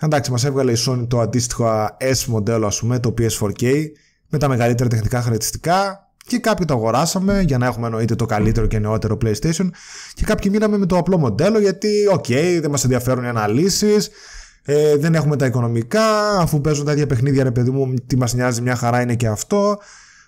[0.00, 3.84] Εντάξει, μας έβγαλε η Sony το αντίστοιχο S μοντέλο, ας πούμε, το PS4K,
[4.28, 8.66] με τα μεγαλύτερα τεχνικά χαρακτηριστικά, και κάποιοι το αγοράσαμε για να έχουμε εννοείται το καλύτερο
[8.66, 9.70] και νεότερο PlayStation
[10.14, 14.10] και κάποιοι μείναμε με το απλό μοντέλο γιατί OK, okay, δεν μας ενδιαφέρουν οι αναλύσεις,
[14.62, 18.34] ε, δεν έχουμε τα οικονομικά, αφού παίζουν τα ίδια παιχνίδια ρε παιδί μου, τι μας
[18.34, 19.78] νοιάζει μια χαρά είναι και αυτό.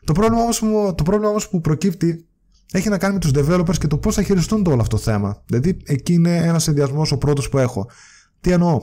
[0.04, 0.58] Το πρόβλημα όμως,
[0.94, 2.26] το πρόβλημα όμως που προκύπτει
[2.72, 5.02] έχει να κάνει με τους developers και το πώς θα χειριστούν το όλο αυτό το
[5.02, 5.42] θέμα.
[5.46, 7.90] Δηλαδή εκεί είναι ένας ενδιασμός ο πρώτος που έχω.
[8.40, 8.80] Τι εννοώ,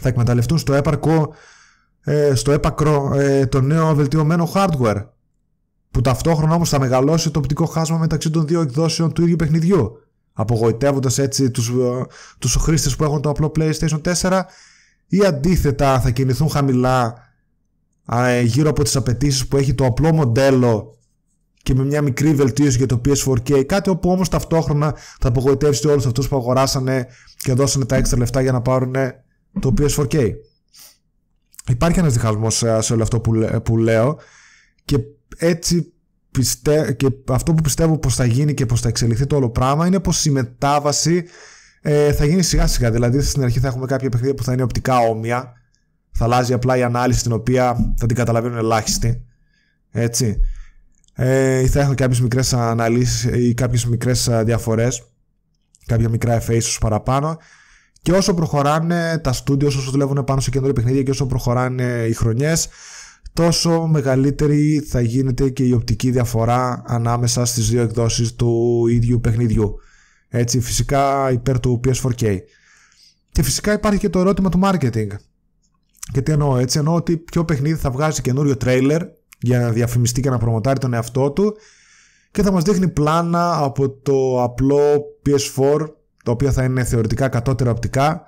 [0.00, 1.34] θα εκμεταλλευτούν στο έπαρκο,
[2.00, 5.04] ε, στο έπακρο ε, το νέο βελτιωμένο hardware
[5.90, 9.92] που ταυτόχρονα όμως θα μεγαλώσει το οπτικό χάσμα μεταξύ των δύο εκδόσεων του ίδιου παιχνιδιού.
[10.32, 12.06] Απογοητεύοντας έτσι τους, ε,
[12.38, 14.46] τους χρήστες που έχουν το απλό PlayStation 4
[15.06, 17.14] ή αντίθετα θα κινηθούν χαμηλά
[18.12, 20.98] ε, γύρω από τις απαιτήσεις που έχει το απλό μοντέλο
[21.62, 26.06] και με μια μικρή βελτίωση για το PS4K κάτι όπου όμως ταυτόχρονα θα απογοητεύσει όλους
[26.06, 28.94] αυτούς που αγοράσανε και δώσανε τα έξτρα λεφτά για να πάρουν
[29.60, 30.30] το PS4K
[31.68, 34.18] υπάρχει ένας διχασμός ε, σε όλο αυτό που, που λέω
[34.84, 34.98] και
[35.40, 35.92] έτσι
[36.30, 36.92] πιστε...
[36.92, 40.00] και αυτό που πιστεύω πως θα γίνει και πως θα εξελιχθεί το όλο πράγμα είναι
[40.00, 41.24] πως η μετάβαση
[41.80, 42.90] ε, θα γίνει σιγά σιγά.
[42.90, 45.52] Δηλαδή στην αρχή θα έχουμε κάποια παιχνίδια που θα είναι οπτικά όμοια.
[46.10, 49.24] Θα αλλάζει απλά η ανάλυση την οποία θα την καταλαβαίνουν ελάχιστοι.
[49.90, 50.40] Έτσι.
[51.14, 55.02] Ε, θα έχουν κάποιες μικρές αναλύσεις ή κάποιες μικρές διαφορές.
[55.86, 57.38] Κάποια μικρά εφέ ίσως παραπάνω.
[58.02, 62.12] Και όσο προχωράνε τα studios, όσο δουλεύουν πάνω σε καινούργια παιχνίδια και όσο προχωράνε οι
[62.12, 62.68] χρονιές
[63.40, 69.74] τόσο μεγαλύτερη θα γίνεται και η οπτική διαφορά ανάμεσα στις δύο εκδόσεις του ίδιου παιχνιδιού.
[70.28, 72.36] Έτσι, φυσικά υπέρ του PS4K.
[73.30, 75.06] Και φυσικά υπάρχει και το ερώτημα του marketing.
[76.12, 79.02] Και τι εννοώ, έτσι εννοώ ότι ποιο παιχνίδι θα βγάζει καινούριο τρέιλερ
[79.38, 81.56] για να διαφημιστεί και να προμοτάρει τον εαυτό του
[82.30, 85.86] και θα μας δείχνει πλάνα από το απλό PS4
[86.24, 88.22] το οποίο θα είναι θεωρητικά κατώτερα οπτικά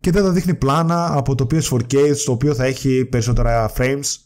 [0.00, 4.16] και δεν θα δείχνει πλάνα από το PS4K στο οποίο θα έχει περισσότερα frames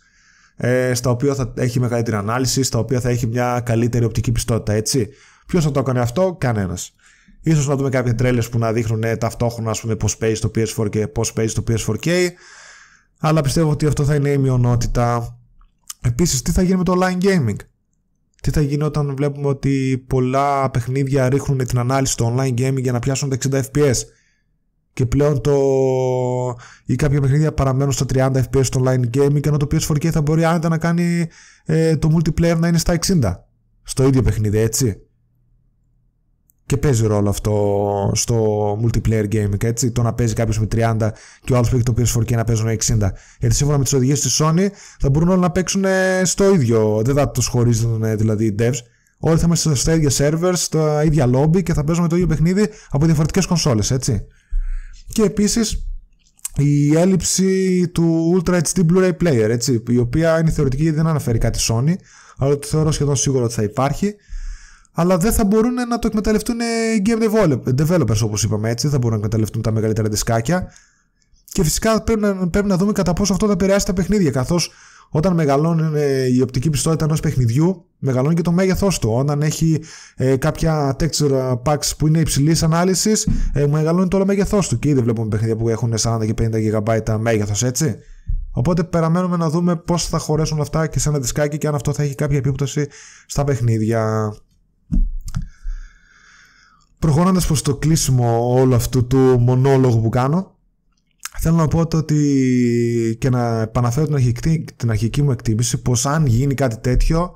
[0.56, 4.72] ε, στα οποία θα έχει μεγαλύτερη ανάλυση, στα οποία θα έχει μια καλύτερη οπτική πιστότητα,
[4.72, 5.08] έτσι.
[5.46, 6.94] Ποιος θα το έκανε αυτό, κανένας.
[7.42, 10.50] Ίσως να δούμε κάποια τρέλες που να δείχνουν ε, ταυτόχρονα ας πούμε, πώς παίζει το
[10.54, 12.28] PS4 και πώς παίζει το PS4K
[13.20, 15.38] αλλά πιστεύω ότι αυτό θα είναι η μειονότητα.
[16.00, 17.56] Επίσης τι θα γίνει με το online gaming;
[18.42, 22.92] Τι θα γίνει όταν βλέπουμε ότι πολλά παιχνίδια ρίχνουν την ανάλυση στο online gaming για
[22.92, 23.96] να πιάσουν τα 60 fps
[24.92, 25.52] και πλέον το...
[26.84, 30.44] ή κάποια παιχνίδια παραμένουν στα 30 fps στο online gaming ενώ το PS4K θα μπορεί
[30.44, 31.28] άνετα να κάνει
[31.64, 33.18] ε, το multiplayer να είναι στα 60
[33.82, 35.00] στο ίδιο παιχνίδι έτσι.
[36.66, 39.90] Και παίζει ρόλο αυτό στο multiplayer gaming έτσι.
[39.90, 41.08] Το να παίζει κάποιος με 30
[41.44, 42.96] και ο άλλος που έχει το PS4K να παίζουν με 60
[43.38, 44.66] γιατί σύμφωνα με τις οδηγίες της Sony
[44.98, 45.84] θα μπορούν όλοι να παίξουν
[46.22, 47.02] στο ίδιο.
[47.04, 48.78] Δεν θα τους χωρίζουν δηλαδή οι devs.
[49.18, 52.68] Όλοι θα είμαστε στα ίδια servers, στα ίδια lobby και θα παίζουμε το ίδιο παιχνίδι
[52.90, 54.26] από διαφορετικές κονσόλες έτσι
[55.12, 55.84] και επίσης
[56.56, 61.38] η έλλειψη του Ultra HD Blu-ray Player, έτσι, η οποία είναι θεωρητική γιατί δεν αναφέρει
[61.38, 61.94] κάτι Sony,
[62.36, 64.14] αλλά το θεωρώ σχεδόν σίγουρο ότι θα υπάρχει.
[64.92, 67.50] Αλλά δεν θα μπορούν να το εκμεταλλευτούν οι game
[67.80, 70.72] developers όπως είπαμε έτσι, δεν θα μπορούν να εκμεταλλευτούν τα μεγαλύτερα δισκάκια.
[71.52, 74.72] Και φυσικά πρέπει να, πρέπει να δούμε κατά πόσο αυτό θα επηρεάσει τα παιχνίδια, καθώς
[75.10, 79.10] όταν μεγαλώνει ε, η οπτική πιστότητα ενός παιχνιδιού, μεγαλώνει και το μέγεθός του.
[79.12, 79.82] Όταν έχει
[80.16, 84.78] ε, κάποια texture packs που είναι υψηλής ανάλυσης, ε, μεγαλώνει το όλο μέγεθός του.
[84.78, 87.96] Και ήδη βλέπουμε παιχνίδια που έχουν 40 και 50 GB μέγεθος, έτσι.
[88.52, 91.92] Οπότε περιμένουμε να δούμε πώς θα χωρέσουν αυτά και σε ένα δισκάκι και αν αυτό
[91.92, 92.86] θα έχει κάποια επίπτωση
[93.26, 94.34] στα παιχνίδια.
[96.98, 100.58] Προχωρώντας προς το κλείσιμο όλου αυτού του μονόλογου που κάνω
[101.38, 106.26] Θέλω να πω ότι και να επαναφέρω την αρχική, την αρχική μου εκτίμηση πως αν
[106.26, 107.34] γίνει κάτι τέτοιο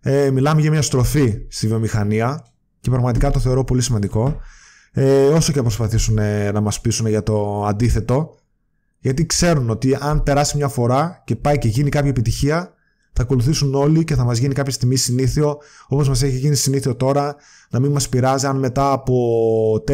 [0.00, 2.46] ε, μιλάμε για μια στροφή στη βιομηχανία
[2.80, 4.40] και πραγματικά το θεωρώ πολύ σημαντικό.
[4.92, 8.34] Ε, όσο και προσπαθήσουν ε, να μας πείσουν για το αντίθετο
[8.98, 12.74] γιατί ξέρουν ότι αν περάσει μια φορά και πάει και γίνει κάποια επιτυχία
[13.12, 16.94] θα ακολουθήσουν όλοι και θα μας γίνει κάποια στιγμή συνήθιο όπως μας έχει γίνει συνήθιο
[16.94, 17.36] τώρα
[17.70, 19.14] να μην μας πειράζει αν μετά από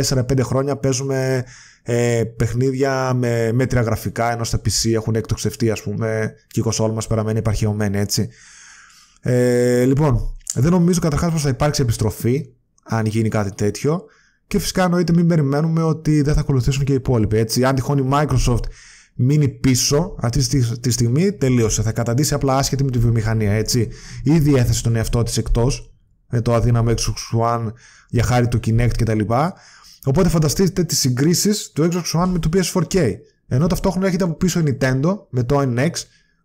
[0.09, 1.45] 4-5 χρόνια παίζουμε
[1.91, 6.93] ε, παιχνίδια με μέτρια γραφικά ενώ στα PC έχουν εκτοξευτεί ας πούμε και η κονσόλ
[6.93, 8.29] μας παραμένει υπαρχαιωμένη έτσι.
[9.21, 12.49] Ε, λοιπόν, δεν νομίζω καταρχάς πως θα υπάρξει επιστροφή
[12.85, 14.05] αν γίνει κάτι τέτοιο
[14.47, 17.65] και φυσικά εννοείται μην περιμένουμε ότι δεν θα ακολουθήσουν και οι υπόλοιποι έτσι.
[17.65, 18.65] Αν τυχόν η Microsoft
[19.15, 20.47] μείνει πίσω αυτή
[20.81, 21.83] τη στιγμή τελείωσε.
[21.83, 23.89] Θα καταντήσει απλά άσχετη με τη βιομηχανία έτσι.
[24.23, 25.93] Ήδη έθεσε τον εαυτό της εκτός
[26.31, 27.73] με το αδύναμο Xbox One
[28.09, 29.21] για χάρη του Kinect κτλ.
[30.09, 33.15] Οπότε φανταστείτε τις συγκρίσεις του Xbox One με το PS4K.
[33.49, 35.91] Ενώ ταυτόχρονα έχετε από πίσω η Nintendo με το NX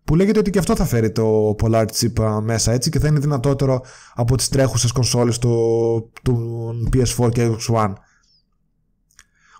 [0.03, 3.19] που λέγεται ότι και αυτό θα φέρει το Polar Chip μέσα έτσι και θα είναι
[3.19, 3.81] δυνατότερο
[4.13, 7.93] από τις τρέχουσες κονσόλες του, του PS4 και Xbox One.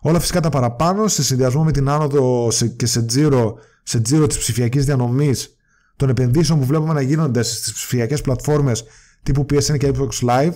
[0.02, 4.28] Όλα φυσικά τα παραπάνω σε συνδυασμό με την άνοδο σε, και σε τζίρο, σε τζίρο
[4.28, 5.58] της ψηφιακής διανομής
[5.96, 8.84] των επενδύσεων που βλέπουμε να γίνονται στις ψηφιακές πλατφόρμες
[9.24, 10.54] τύπου PSN και Xbox Live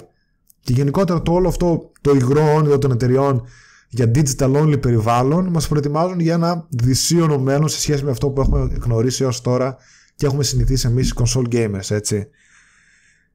[0.68, 3.48] και γενικότερα το όλο αυτό το υγρό όνειρο των εταιριών
[3.90, 8.42] για digital only περιβάλλον μας προετοιμάζουν για ένα δυσίωνο μέλλον σε σχέση με αυτό που
[8.42, 9.78] έχουμε γνωρίσει έως τώρα
[10.16, 12.28] και έχουμε συνηθίσει εμείς οι console gamers έτσι.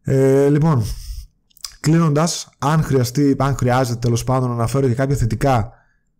[0.02, 0.84] Ε, λοιπόν,
[1.80, 5.72] κλείνοντας, αν χρειαστεί, αν χρειάζεται τέλος πάντων να αναφέρω και κάποια θετικά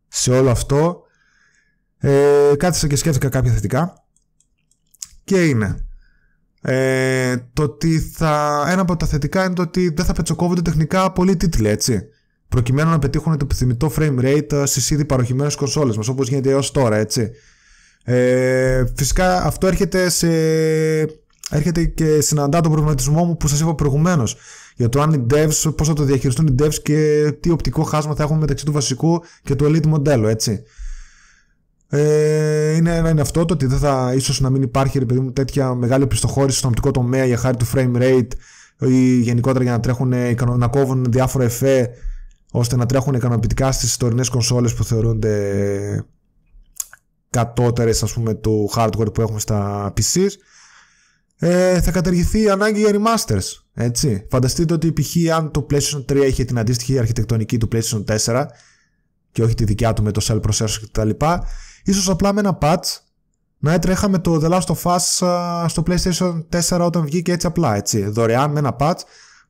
[0.08, 1.02] σε όλο αυτό,
[1.98, 4.04] ε, κάθισα και σκέφτηκα κάποια θετικά
[5.24, 5.86] και είναι
[6.64, 11.12] ε, το ότι θα, ένα από τα θετικά είναι το ότι δεν θα πετσοκόβονται τεχνικά
[11.12, 12.02] πολλοί τίτλοι, έτσι.
[12.48, 16.50] Προκειμένου να πετύχουν το επιθυμητό frame rate ε, στις ήδη παροχημένες κονσόλες μας, όπως γίνεται
[16.50, 17.30] έως τώρα, έτσι.
[18.04, 20.28] Ε, φυσικά αυτό έρχεται σε.
[21.50, 24.36] Έρχεται και συναντά τον προβληματισμό μου που σας είπα προηγουμένως
[24.76, 28.14] για το αν οι devs, πώς θα το διαχειριστούν οι devs και τι οπτικό χάσμα
[28.14, 30.62] θα έχουμε μεταξύ του βασικού και του elite μοντέλου, έτσι.
[31.95, 35.32] Ε, είναι, είναι αυτό το ότι δεν θα, ίσως να μην υπάρχει ρε παιδί μου,
[35.32, 38.28] τέτοια μεγάλη πιστοχώρηση στον οπτικό τομέα για χάρη του frame rate
[38.78, 40.14] ή γενικότερα για να, τρέχουν,
[40.57, 41.90] να κόβουν διάφορα εφέ
[42.51, 46.05] ώστε να τρέχουν ικανοποιητικά στις τωρινές κονσόλες που θεωρούνται
[47.30, 50.30] κατώτερες ας πούμε του hardware που έχουμε στα PCs
[51.36, 54.26] ε, θα καταργηθεί η ανάγκη για remasters έτσι.
[54.30, 55.34] Φανταστείτε ότι π.χ.
[55.34, 58.45] αν το PlayStation 3 είχε την αντίστοιχη αρχιτεκτονική του PlayStation 4
[59.32, 61.11] και όχι τη δικιά του με το cell processor κτλ
[61.85, 63.01] ίσως απλά με ένα patch
[63.59, 64.99] να έτρεχαμε το The Last of Us
[65.68, 68.99] στο PlayStation 4 όταν βγήκε έτσι απλά, έτσι, δωρεάν με ένα patch,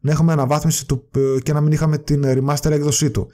[0.01, 1.09] να έχουμε αναβάθμιση του
[1.43, 3.29] και να μην είχαμε την remaster έκδοσή του.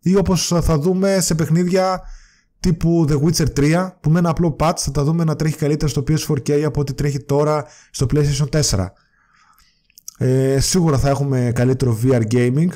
[0.00, 2.02] Ή όπως θα δούμε σε παιχνίδια
[2.60, 5.90] τύπου The Witcher 3 που με ένα απλό patch θα τα δούμε να τρέχει καλύτερα
[5.90, 8.86] στο PS4K από ό,τι τρέχει τώρα στο PlayStation 4.
[10.18, 12.68] Ε, σίγουρα θα έχουμε καλύτερο VR gaming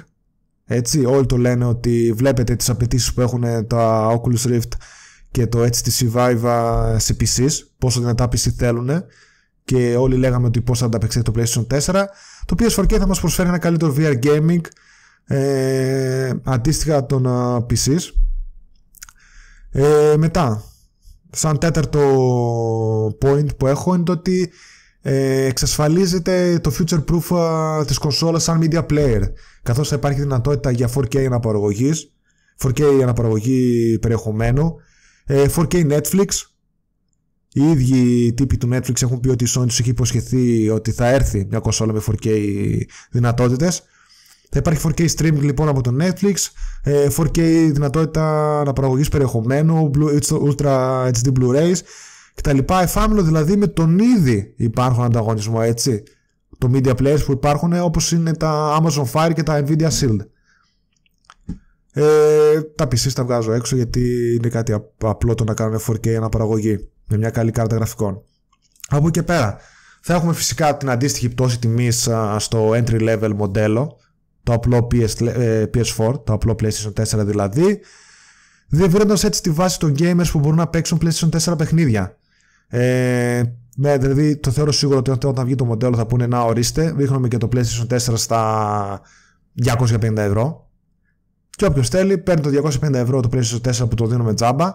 [0.67, 4.73] έτσι, όλοι το λένε ότι βλέπετε τις απαιτήσεις που έχουν τα Oculus Rift
[5.35, 8.91] και το HTC Vive σε PCs, πόσο δυνατά PC θέλουν
[9.65, 12.05] και όλοι λέγαμε ότι πώς θα ανταπεξέλθει το PlayStation 4.
[12.45, 14.61] Το PS4K θα μας προσφέρει ένα καλύτερο VR gaming
[15.25, 17.27] ε, αντίστοιχα των
[17.71, 18.01] PCs.
[19.71, 20.63] Ε, μετά,
[21.31, 22.01] σαν τέταρτο
[23.23, 24.53] point που έχω είναι το ότι
[25.01, 29.23] ε, εξασφαλίζεται το future proof α, της κονσόλας σαν media player
[29.63, 32.13] καθώς θα υπάρχει δυνατότητα για 4K αναπαραγωγής
[32.63, 34.77] 4K αναπαραγωγή περιεχομένου
[35.29, 36.29] 4K ε, Netflix
[37.53, 41.09] οι ίδιοι τύποι του Netflix έχουν πει ότι η Sony τους έχει υποσχεθεί ότι θα
[41.09, 42.29] έρθει μια κονσόλα με 4K
[43.11, 43.83] δυνατότητες
[44.51, 46.35] θα υπάρχει 4K streaming λοιπόν από το Netflix
[47.17, 49.91] 4K ε, δυνατότητα αναπαραγωγής περιεχομένου
[50.31, 51.79] Ultra HD Blu-rays
[52.35, 52.59] κτλ.
[52.83, 56.03] Εφάμιλο δηλαδή με τον ήδη υπάρχον ανταγωνισμό έτσι.
[56.59, 60.19] Το media players που υπάρχουν όπως είναι τα Amazon Fire και τα Nvidia Shield.
[61.97, 66.89] Ε, τα PC τα βγάζω έξω γιατί είναι κάτι απλό το να κάνουν 4K αναπαραγωγή
[67.07, 68.23] με μια καλή κάρτα γραφικών.
[68.89, 69.59] Από εκεί και πέρα
[70.01, 73.97] θα έχουμε φυσικά την αντίστοιχη πτώση τιμής στο entry level μοντέλο
[74.43, 77.81] το απλό PS, ες, PS4, το απλό PlayStation 4 δηλαδή
[78.69, 82.17] διευρύνοντας έτσι τη βάση των gamers που μπορούν να παίξουν PlayStation 4 παιχνίδια.
[82.69, 83.43] Ε,
[83.77, 86.93] ναι, δηλαδή το θεωρώ σίγουρο ότι όταν βγει το μοντέλο θα πούνε να ορίστε.
[86.97, 89.01] Δείχνουμε και το PlayStation 4 στα
[89.65, 90.71] 250 ευρώ.
[91.57, 94.73] Και όποιος θέλει, παίρνει το 250 ευρώ το PlayStation 4 που το δίνουμε τζάμπα.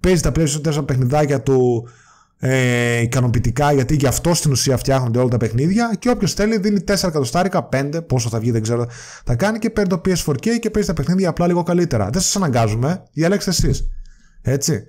[0.00, 1.88] Παίζει τα PlayStation 4 παιχνιδάκια του
[2.38, 5.96] ε, ικανοποιητικά γιατί γι' αυτό στην ουσία φτιάχνονται όλα τα παιχνίδια.
[5.98, 8.86] Και όποιος θέλει δίνει 4 εκατοστάρικα, 5, πόσο θα βγει δεν ξέρω,
[9.24, 12.10] θα κάνει και παίρνει το PS4K και παίζει τα παιχνίδια απλά λίγο καλύτερα.
[12.10, 13.88] Δεν σας αναγκάζουμε, διαλέξτε εσείς.
[14.42, 14.84] Έτσι.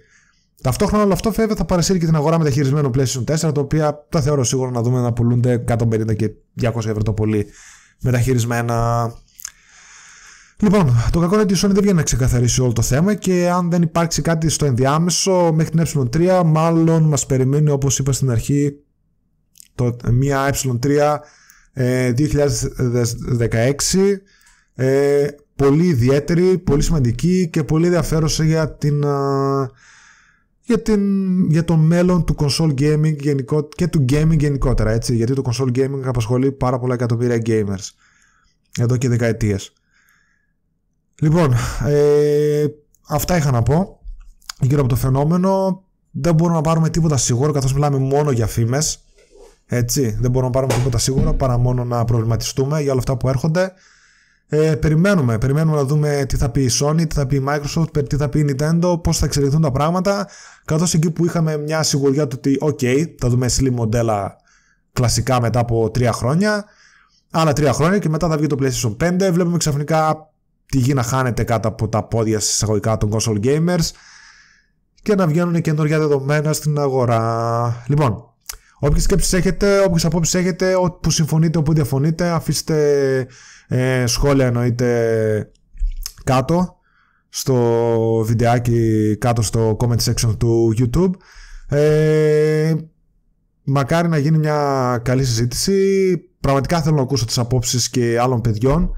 [0.62, 4.22] Ταυτόχρονα όλο αυτό βέβαια θα παρασύρει και την αγορά μεταχειρισμένου PlayStation 4, τα οποία τα
[4.22, 6.32] θεωρώ σίγουρο να δούμε να πουλούνται 150 και
[6.62, 7.46] 200 ευρώ το πολύ
[8.02, 9.12] μεταχειρισμένα.
[10.60, 13.50] Λοιπόν, το κακό είναι ότι η Sony δεν βγαίνει να ξεκαθαρίσει όλο το θέμα και
[13.50, 18.32] αν δεν υπάρξει κάτι στο ενδιάμεσο μέχρι την ε3, μάλλον μας περιμένει όπως είπα στην
[18.32, 18.80] αρχή
[19.76, 21.18] το, μια ε3
[21.74, 23.74] ε, 2016
[24.76, 29.04] ε, πολύ ιδιαίτερη, πολύ σημαντική και πολύ ενδιαφέρουσα για την
[30.62, 31.02] για, την,
[31.50, 35.78] για το μέλλον του console gaming γενικό, και του gaming γενικότερα έτσι, γιατί το console
[35.78, 37.90] gaming απασχολεί πάρα πολλά εκατομμύρια gamers
[38.80, 39.74] εδώ και δεκαετίες
[41.22, 41.54] λοιπόν
[41.86, 42.66] ε,
[43.08, 44.00] αυτά είχα να πω
[44.60, 45.82] γύρω από το φαινόμενο.
[46.12, 49.02] Δεν μπορούμε να πάρουμε τίποτα σίγουρο καθώς μιλάμε μόνο για φήμες
[49.70, 53.30] έτσι, δεν μπορούμε να πάρουμε τίποτα σίγουρο παρά μόνο να προβληματιστούμε για όλα αυτά που
[53.30, 53.74] έρχονται.
[54.50, 58.08] Ε, περιμένουμε, περιμένουμε να δούμε τι θα πει η Sony, τι θα πει η Microsoft,
[58.10, 60.28] τι θα πει η Nintendo, πώς θα εξελιχθούν τα πράγματα.
[60.66, 64.36] Καθώς εκεί που είχαμε μια σιγουριά του ότι ok, θα δούμε slim μοντέλα
[64.94, 66.66] κλασικά μετά από τρία χρόνια,
[67.32, 68.96] άλλα τρία χρόνια και μετά θα βγει το PlayStation
[69.28, 70.32] 5, βλέπουμε ξαφνικά
[70.72, 73.90] τη γη να χάνεται κάτω από τα πόδια εισαγωγικά των console gamers
[75.02, 77.84] και να βγαίνουν καινούργια δεδομένα στην αγορά.
[77.88, 78.34] Λοιπόν,
[78.80, 83.28] όποιες σκέψεις έχετε, όποιες απόψεις έχετε, που συμφωνείτε, όπου διαφωνείτε, αφήστε
[83.68, 85.52] ε, σχόλια εννοείται
[86.24, 86.78] κάτω
[87.30, 87.56] στο
[88.26, 91.12] βιντεάκι κάτω στο comment section του YouTube.
[91.78, 92.74] Ε,
[93.64, 96.18] μακάρι να γίνει μια καλή συζήτηση.
[96.40, 98.92] Πραγματικά θέλω να ακούσω τις απόψεις και άλλων παιδιών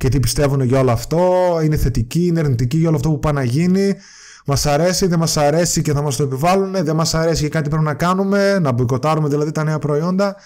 [0.00, 1.20] και τι πιστεύουν για όλο αυτό
[1.62, 3.94] είναι θετική, είναι αρνητική για όλο αυτό που πάει να γίνει
[4.46, 7.68] Μας αρέσει, δεν μας αρέσει και θα μας το επιβάλλουν, δεν μας αρέσει και κάτι
[7.68, 10.36] πρέπει να κάνουμε, να μποϊκοτάρουμε δηλαδή τα νέα προϊόντα.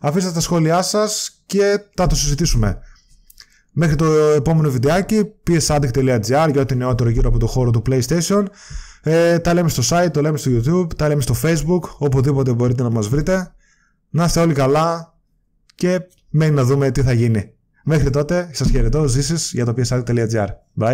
[0.00, 2.78] Αφήστε τα σχόλιά σας και θα το συζητήσουμε.
[3.72, 4.04] Μέχρι το
[4.36, 8.44] επόμενο βιντεάκι psaddict.gr για ό,τι νεότερο γύρω από το χώρο του PlayStation.
[9.02, 12.82] Ε, τα λέμε στο site, το λέμε στο YouTube, τα λέμε στο Facebook, οπουδήποτε μπορείτε
[12.82, 13.52] να μας βρείτε.
[14.10, 15.14] Να είστε όλοι καλά
[15.74, 17.54] και μένει να δούμε τι θα γίνει.
[17.84, 20.46] Μέχρι τότε, σας χαιρετώ, ζήσεις για το psaddict.gr.
[20.80, 20.88] Bye!